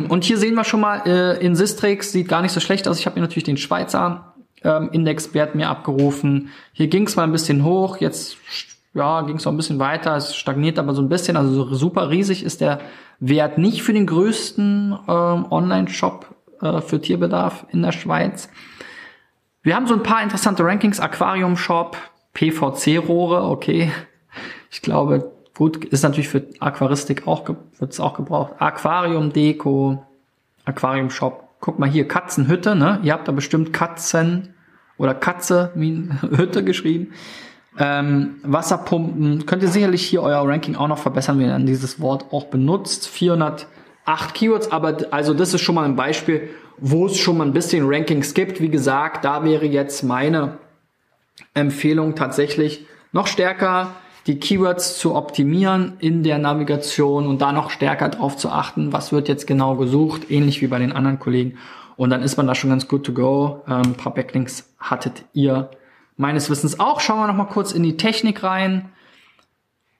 Und 0.09 0.24
hier 0.24 0.38
sehen 0.38 0.55
wir 0.55 0.63
schon 0.63 0.81
mal, 0.81 1.03
äh, 1.05 1.45
in 1.45 1.55
Sistrix 1.55 2.12
sieht 2.12 2.27
gar 2.27 2.41
nicht 2.41 2.51
so 2.51 2.59
schlecht 2.59 2.88
aus. 2.88 3.00
Ich 3.00 3.05
habe 3.05 3.15
mir 3.15 3.21
natürlich 3.21 3.43
den 3.43 3.57
Schweizer 3.57 4.33
ähm, 4.63 4.89
Indexwert 4.91 5.53
mir 5.53 5.69
abgerufen. 5.69 6.50
Hier 6.74 6.88
ging 6.88 7.05
es 7.05 7.15
mal 7.15 7.24
ein 7.24 7.31
bisschen 7.31 7.63
hoch, 7.63 7.98
jetzt 7.98 8.38
ja, 8.95 9.21
ging 9.21 9.36
es 9.36 9.45
noch 9.45 9.53
ein 9.53 9.57
bisschen 9.57 9.77
weiter, 9.77 10.15
es 10.15 10.36
stagniert 10.36 10.79
aber 10.79 10.95
so 10.95 11.01
ein 11.01 11.09
bisschen. 11.09 11.38
Also 11.38 11.63
so 11.63 11.75
super 11.75 12.09
riesig 12.09 12.43
ist 12.43 12.59
der 12.59 12.79
Wert 13.19 13.59
nicht 13.59 13.83
für 13.83 13.93
den 13.93 14.07
größten 14.07 14.98
ähm, 15.07 15.45
Online-Shop 15.51 16.36
äh, 16.62 16.81
für 16.81 17.00
Tierbedarf 17.00 17.67
in 17.69 17.83
der 17.83 17.91
Schweiz. 17.91 18.50
Wir 19.62 19.75
haben 19.75 19.86
so 19.86 19.93
ein 19.93 20.03
paar 20.03 20.24
interessante 20.24 20.63
Rankings, 20.63 21.00
Aquarium 21.00 21.55
Shop, 21.55 21.98
PVC-Rohre, 22.33 23.43
okay, 23.43 23.91
ich 24.69 24.81
glaube, 24.81 25.31
gut, 25.55 25.83
ist 25.85 26.03
natürlich 26.03 26.29
für 26.29 26.45
Aquaristik 26.59 27.27
auch, 27.27 27.47
wird 27.47 27.91
es 27.91 27.99
auch 27.99 28.13
gebraucht. 28.13 28.53
Aquarium 28.59 29.33
Deko, 29.33 30.03
Aquarium 30.65 31.09
Shop. 31.09 31.44
Guck 31.59 31.79
mal 31.79 31.89
hier, 31.89 32.07
Katzenhütte, 32.07 32.75
ne? 32.75 33.00
Ihr 33.03 33.11
habt 33.11 33.27
da 33.27 33.33
bestimmt 33.33 33.74
Katzen 33.74 34.53
oder 34.98 35.13
Katze, 35.13 35.72
Hütte 35.75 36.63
geschrieben. 36.63 37.13
Ähm, 37.77 38.35
Wasserpumpen. 38.44 39.46
Könnt 39.46 39.63
ihr 39.63 39.70
sicherlich 39.70 40.05
hier 40.05 40.22
euer 40.22 40.48
Ranking 40.48 40.75
auch 40.75 40.87
noch 40.87 40.98
verbessern, 40.98 41.39
wenn 41.39 41.48
ihr 41.48 41.51
dann 41.51 41.65
dieses 41.65 42.00
Wort 42.00 42.25
auch 42.31 42.46
benutzt. 42.46 43.07
408 43.07 43.67
Keywords, 44.33 44.72
aber 44.72 44.98
also 45.11 45.33
das 45.33 45.53
ist 45.53 45.61
schon 45.61 45.75
mal 45.75 45.85
ein 45.85 45.96
Beispiel, 45.96 46.50
wo 46.77 47.07
es 47.07 47.17
schon 47.17 47.37
mal 47.37 47.46
ein 47.46 47.53
bisschen 47.53 47.85
Rankings 47.87 48.33
gibt. 48.33 48.61
Wie 48.61 48.70
gesagt, 48.70 49.25
da 49.25 49.44
wäre 49.44 49.65
jetzt 49.65 50.03
meine 50.03 50.57
Empfehlung 51.53 52.15
tatsächlich 52.15 52.85
noch 53.11 53.27
stärker 53.27 53.96
die 54.27 54.40
Keywords 54.40 54.98
zu 54.98 55.16
optimieren 55.16 55.94
in 56.00 56.24
der 56.24 56.38
Navigation 56.38 57.27
und 57.27 57.42
da 57.42 57.51
noch 57.51 57.70
stärker 57.70 58.10
drauf 58.10 58.38
zu 58.38 58.50
achten, 58.50 58.94
was 58.94 59.12
wird 59.12 59.27
jetzt 59.27 59.48
genau 59.48 59.75
gesucht, 59.75 60.29
ähnlich 60.29 60.62
wie 60.62 60.68
bei 60.68 60.79
den 60.79 60.92
anderen 60.92 61.20
Kollegen. 61.20 61.58
Und 61.96 62.12
dann 62.12 62.22
ist 62.22 62.38
man 62.38 62.48
da 62.48 62.55
schon 62.55 62.70
ganz 62.70 62.88
good 62.88 63.05
to 63.05 63.14
go. 63.14 63.62
Ähm, 63.68 63.82
ein 63.82 63.94
paar 63.96 64.14
Backlinks 64.14 64.74
hattet 64.79 65.25
ihr 65.34 65.70
meines 66.16 66.50
Wissens 66.50 66.79
auch. 66.79 67.00
Schauen 67.01 67.20
wir 67.20 67.27
noch 67.27 67.36
mal 67.36 67.46
kurz 67.46 67.72
in 67.72 67.84
die 67.84 67.98
Technik 67.98 68.44
rein. 68.44 68.90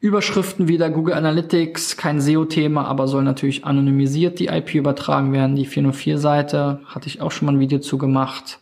Überschriften 0.02 0.70
wieder 0.70 0.90
Google 0.90 1.16
Analytics, 1.16 1.98
kein 1.98 2.22
SEO-Thema, 2.22 2.86
aber 2.86 3.10
soll 3.10 3.24
natürlich 3.24 3.66
anonymisiert 3.66 4.40
die 4.40 4.48
IP 4.48 4.76
übertragen 4.76 5.34
werden. 5.34 5.58
Die 5.58 5.68
404-Seite 5.68 6.80
hatte 6.86 7.08
ich 7.08 7.20
auch 7.20 7.32
schon 7.32 7.48
mal 7.48 7.52
ein 7.52 7.60
Video 7.60 7.80
zu 7.80 7.98
gemacht. 7.98 8.62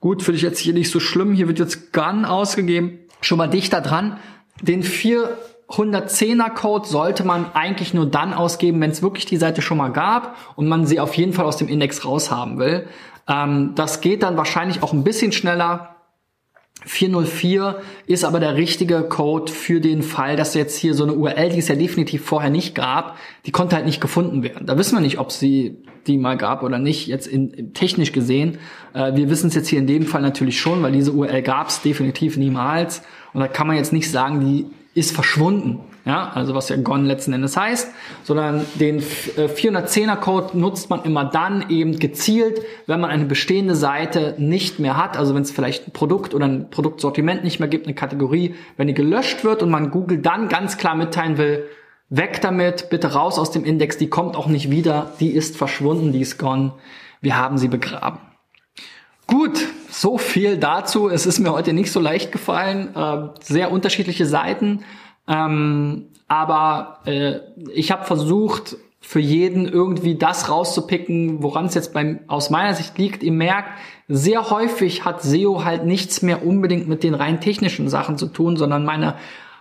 Gut, 0.00 0.22
finde 0.22 0.36
ich 0.36 0.42
jetzt 0.42 0.58
hier 0.58 0.74
nicht 0.74 0.90
so 0.90 1.00
schlimm. 1.00 1.32
Hier 1.32 1.48
wird 1.48 1.58
jetzt 1.58 1.94
Gun 1.94 2.26
ausgegeben. 2.26 2.98
Schon 3.22 3.38
mal 3.38 3.48
dichter 3.48 3.80
dran. 3.80 4.18
Den 4.62 4.82
410er 4.82 6.50
Code 6.50 6.88
sollte 6.88 7.24
man 7.24 7.46
eigentlich 7.54 7.94
nur 7.94 8.06
dann 8.06 8.32
ausgeben, 8.34 8.80
wenn 8.80 8.90
es 8.90 9.02
wirklich 9.02 9.26
die 9.26 9.36
Seite 9.36 9.62
schon 9.62 9.78
mal 9.78 9.92
gab 9.92 10.36
und 10.56 10.68
man 10.68 10.86
sie 10.86 11.00
auf 11.00 11.14
jeden 11.14 11.32
Fall 11.32 11.44
aus 11.44 11.56
dem 11.56 11.68
Index 11.68 12.04
raushaben 12.04 12.58
will. 12.58 12.86
Ähm, 13.28 13.72
das 13.74 14.00
geht 14.00 14.22
dann 14.22 14.36
wahrscheinlich 14.36 14.82
auch 14.82 14.92
ein 14.92 15.04
bisschen 15.04 15.32
schneller. 15.32 15.94
404 16.84 17.80
ist 18.06 18.24
aber 18.24 18.38
der 18.38 18.54
richtige 18.54 19.02
Code 19.02 19.50
für 19.50 19.80
den 19.80 20.02
Fall, 20.02 20.36
dass 20.36 20.54
jetzt 20.54 20.76
hier 20.76 20.94
so 20.94 21.02
eine 21.02 21.14
URL, 21.14 21.50
die 21.50 21.58
es 21.58 21.68
ja 21.68 21.74
definitiv 21.74 22.24
vorher 22.24 22.50
nicht 22.50 22.74
gab, 22.74 23.16
die 23.46 23.50
konnte 23.50 23.74
halt 23.74 23.84
nicht 23.84 24.00
gefunden 24.00 24.44
werden. 24.44 24.66
Da 24.66 24.78
wissen 24.78 24.96
wir 24.96 25.00
nicht, 25.00 25.18
ob 25.18 25.32
sie 25.32 25.82
die 26.06 26.18
mal 26.18 26.36
gab 26.36 26.62
oder 26.62 26.78
nicht, 26.78 27.08
jetzt 27.08 27.26
in, 27.26 27.74
technisch 27.74 28.12
gesehen. 28.12 28.58
Äh, 28.94 29.16
wir 29.16 29.28
wissen 29.28 29.48
es 29.48 29.54
jetzt 29.54 29.68
hier 29.68 29.80
in 29.80 29.86
dem 29.86 30.06
Fall 30.06 30.22
natürlich 30.22 30.60
schon, 30.60 30.82
weil 30.82 30.92
diese 30.92 31.12
URL 31.12 31.42
gab 31.42 31.68
es 31.68 31.82
definitiv 31.82 32.36
niemals. 32.36 33.02
Und 33.32 33.40
da 33.40 33.48
kann 33.48 33.66
man 33.66 33.76
jetzt 33.76 33.92
nicht 33.92 34.10
sagen, 34.10 34.40
die 34.40 34.66
ist 34.94 35.14
verschwunden. 35.14 35.80
Ja, 36.04 36.30
also 36.34 36.54
was 36.54 36.70
ja 36.70 36.76
Gone 36.76 37.06
letzten 37.06 37.34
Endes 37.34 37.54
heißt, 37.54 37.88
sondern 38.22 38.64
den 38.76 39.02
410er 39.02 40.14
äh, 40.14 40.16
Code 40.16 40.58
nutzt 40.58 40.88
man 40.88 41.02
immer 41.02 41.26
dann 41.26 41.68
eben 41.68 41.98
gezielt, 41.98 42.62
wenn 42.86 43.00
man 43.00 43.10
eine 43.10 43.26
bestehende 43.26 43.74
Seite 43.74 44.34
nicht 44.38 44.78
mehr 44.78 44.96
hat, 44.96 45.18
also 45.18 45.34
wenn 45.34 45.42
es 45.42 45.50
vielleicht 45.50 45.86
ein 45.86 45.92
Produkt 45.92 46.34
oder 46.34 46.46
ein 46.46 46.70
Produktsortiment 46.70 47.44
nicht 47.44 47.60
mehr 47.60 47.68
gibt, 47.68 47.86
eine 47.86 47.94
Kategorie, 47.94 48.54
wenn 48.78 48.86
die 48.86 48.94
gelöscht 48.94 49.44
wird 49.44 49.62
und 49.62 49.68
man 49.68 49.90
Google 49.90 50.16
dann 50.16 50.48
ganz 50.48 50.78
klar 50.78 50.94
mitteilen 50.94 51.36
will, 51.36 51.66
weg 52.08 52.40
damit, 52.40 52.88
bitte 52.88 53.12
raus 53.12 53.38
aus 53.38 53.50
dem 53.50 53.64
Index, 53.64 53.98
die 53.98 54.08
kommt 54.08 54.34
auch 54.34 54.46
nicht 54.46 54.70
wieder, 54.70 55.12
die 55.20 55.32
ist 55.32 55.58
verschwunden, 55.58 56.12
die 56.12 56.20
ist 56.20 56.38
gone, 56.38 56.72
wir 57.20 57.36
haben 57.36 57.58
sie 57.58 57.68
begraben. 57.68 58.20
Gut, 59.28 59.68
so 59.90 60.16
viel 60.16 60.56
dazu. 60.56 61.10
Es 61.10 61.26
ist 61.26 61.38
mir 61.38 61.52
heute 61.52 61.74
nicht 61.74 61.92
so 61.92 62.00
leicht 62.00 62.32
gefallen. 62.32 62.96
Äh, 62.96 63.28
sehr 63.40 63.70
unterschiedliche 63.70 64.24
Seiten. 64.24 64.84
Ähm, 65.28 66.06
aber 66.28 67.00
äh, 67.04 67.40
ich 67.74 67.90
habe 67.92 68.06
versucht, 68.06 68.78
für 69.00 69.20
jeden 69.20 69.66
irgendwie 69.66 70.16
das 70.16 70.48
rauszupicken, 70.50 71.42
woran 71.42 71.66
es 71.66 71.74
jetzt 71.74 71.92
beim, 71.92 72.20
aus 72.26 72.48
meiner 72.48 72.74
Sicht 72.74 72.96
liegt. 72.96 73.22
Ihr 73.22 73.32
merkt, 73.32 73.68
sehr 74.08 74.48
häufig 74.50 75.04
hat 75.04 75.22
SEO 75.22 75.62
halt 75.62 75.84
nichts 75.84 76.22
mehr 76.22 76.44
unbedingt 76.44 76.88
mit 76.88 77.02
den 77.02 77.14
rein 77.14 77.40
technischen 77.40 77.90
Sachen 77.90 78.16
zu 78.16 78.28
tun, 78.28 78.56
sondern 78.56 78.86
meine, 78.86 79.14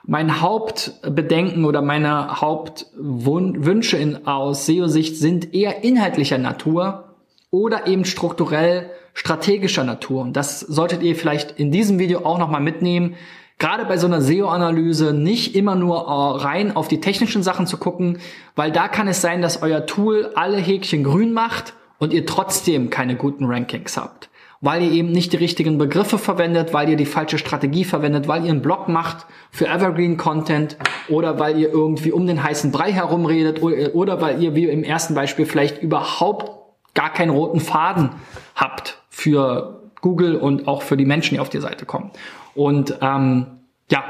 mein 0.03 0.41
Hauptbedenken 0.41 1.65
oder 1.65 1.81
meine 1.81 2.39
Hauptwünsche 2.39 4.21
aus 4.23 4.65
SEO-Sicht 4.65 5.17
sind 5.17 5.53
eher 5.53 5.83
inhaltlicher 5.83 6.37
Natur 6.37 7.15
oder 7.51 7.85
eben 7.87 8.05
strukturell 8.05 8.91
strategischer 9.17 9.83
Natur. 9.83 10.21
Und 10.21 10.37
das 10.37 10.59
solltet 10.59 11.01
ihr 11.01 11.15
vielleicht 11.15 11.59
in 11.59 11.71
diesem 11.71 11.97
Video 11.97 12.23
auch 12.23 12.37
nochmal 12.37 12.61
mitnehmen. 12.61 13.15
Gerade 13.57 13.85
bei 13.85 13.97
so 13.97 14.05
einer 14.05 14.21
SEO-Analyse 14.21 15.11
nicht 15.11 15.55
immer 15.55 15.73
nur 15.73 15.97
äh, 15.97 16.43
rein 16.43 16.75
auf 16.75 16.87
die 16.87 17.01
technischen 17.01 17.41
Sachen 17.41 17.65
zu 17.65 17.77
gucken, 17.77 18.19
weil 18.55 18.71
da 18.71 18.87
kann 18.87 19.07
es 19.07 19.19
sein, 19.19 19.41
dass 19.41 19.63
euer 19.63 19.87
Tool 19.87 20.29
alle 20.35 20.57
Häkchen 20.57 21.03
grün 21.03 21.33
macht 21.33 21.73
und 21.97 22.13
ihr 22.13 22.27
trotzdem 22.27 22.91
keine 22.91 23.15
guten 23.15 23.45
Rankings 23.45 23.97
habt. 23.97 24.29
Weil 24.61 24.83
ihr 24.83 24.91
eben 24.91 25.11
nicht 25.11 25.33
die 25.33 25.37
richtigen 25.37 25.79
Begriffe 25.79 26.19
verwendet, 26.19 26.71
weil 26.71 26.87
ihr 26.87 26.95
die 26.95 27.07
falsche 27.07 27.39
Strategie 27.39 27.85
verwendet, 27.85 28.27
weil 28.27 28.45
ihr 28.45 28.51
einen 28.51 28.61
Blog 28.61 28.87
macht 28.87 29.25
für 29.49 29.67
Evergreen 29.67 30.17
Content 30.17 30.77
oder 31.09 31.39
weil 31.39 31.57
ihr 31.57 31.71
irgendwie 31.71 32.11
um 32.11 32.27
den 32.27 32.43
heißen 32.43 32.71
Brei 32.71 32.91
herumredet 32.91 33.63
oder 33.63 34.21
weil 34.21 34.43
ihr 34.43 34.53
wie 34.53 34.65
im 34.65 34.83
ersten 34.83 35.15
Beispiel 35.15 35.47
vielleicht 35.47 35.81
überhaupt 35.81 36.51
gar 36.93 37.11
keinen 37.11 37.31
roten 37.31 37.59
Faden 37.59 38.11
habt 38.55 38.99
für 39.17 39.81
Google 40.01 40.35
und 40.35 40.67
auch 40.67 40.83
für 40.83 40.95
die 40.95 41.05
Menschen, 41.05 41.33
die 41.33 41.39
auf 41.39 41.49
die 41.49 41.59
Seite 41.59 41.87
kommen. 41.87 42.11
Und 42.53 42.99
ähm, 43.01 43.47
ja, 43.89 44.03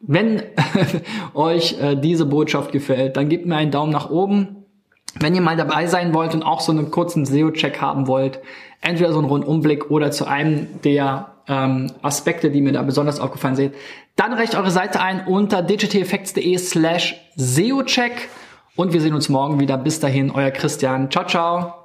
wenn 0.00 0.42
euch 1.34 1.78
äh, 1.78 1.96
diese 1.96 2.24
Botschaft 2.24 2.72
gefällt, 2.72 3.18
dann 3.18 3.28
gebt 3.28 3.44
mir 3.44 3.56
einen 3.56 3.70
Daumen 3.70 3.92
nach 3.92 4.08
oben. 4.08 4.64
Wenn 5.20 5.34
ihr 5.34 5.42
mal 5.42 5.56
dabei 5.56 5.86
sein 5.86 6.14
wollt 6.14 6.32
und 6.34 6.42
auch 6.42 6.60
so 6.60 6.72
einen 6.72 6.90
kurzen 6.90 7.26
SEO-Check 7.26 7.82
haben 7.82 8.06
wollt, 8.06 8.40
entweder 8.80 9.12
so 9.12 9.18
einen 9.18 9.28
Rundumblick 9.28 9.90
oder 9.90 10.10
zu 10.10 10.26
einem 10.26 10.80
der 10.82 11.34
ähm, 11.46 11.92
Aspekte, 12.00 12.50
die 12.50 12.62
mir 12.62 12.72
da 12.72 12.82
besonders 12.82 13.20
aufgefallen 13.20 13.56
sind, 13.56 13.74
dann 14.16 14.32
reicht 14.32 14.54
eure 14.54 14.70
Seite 14.70 15.02
ein 15.02 15.26
unter 15.26 15.60
digitaleffects.de 15.60 16.56
slash 16.56 17.16
SEO-Check 17.36 18.30
und 18.76 18.94
wir 18.94 19.02
sehen 19.02 19.14
uns 19.14 19.28
morgen 19.28 19.60
wieder. 19.60 19.76
Bis 19.76 20.00
dahin, 20.00 20.30
euer 20.30 20.50
Christian. 20.50 21.10
Ciao, 21.10 21.26
ciao. 21.26 21.83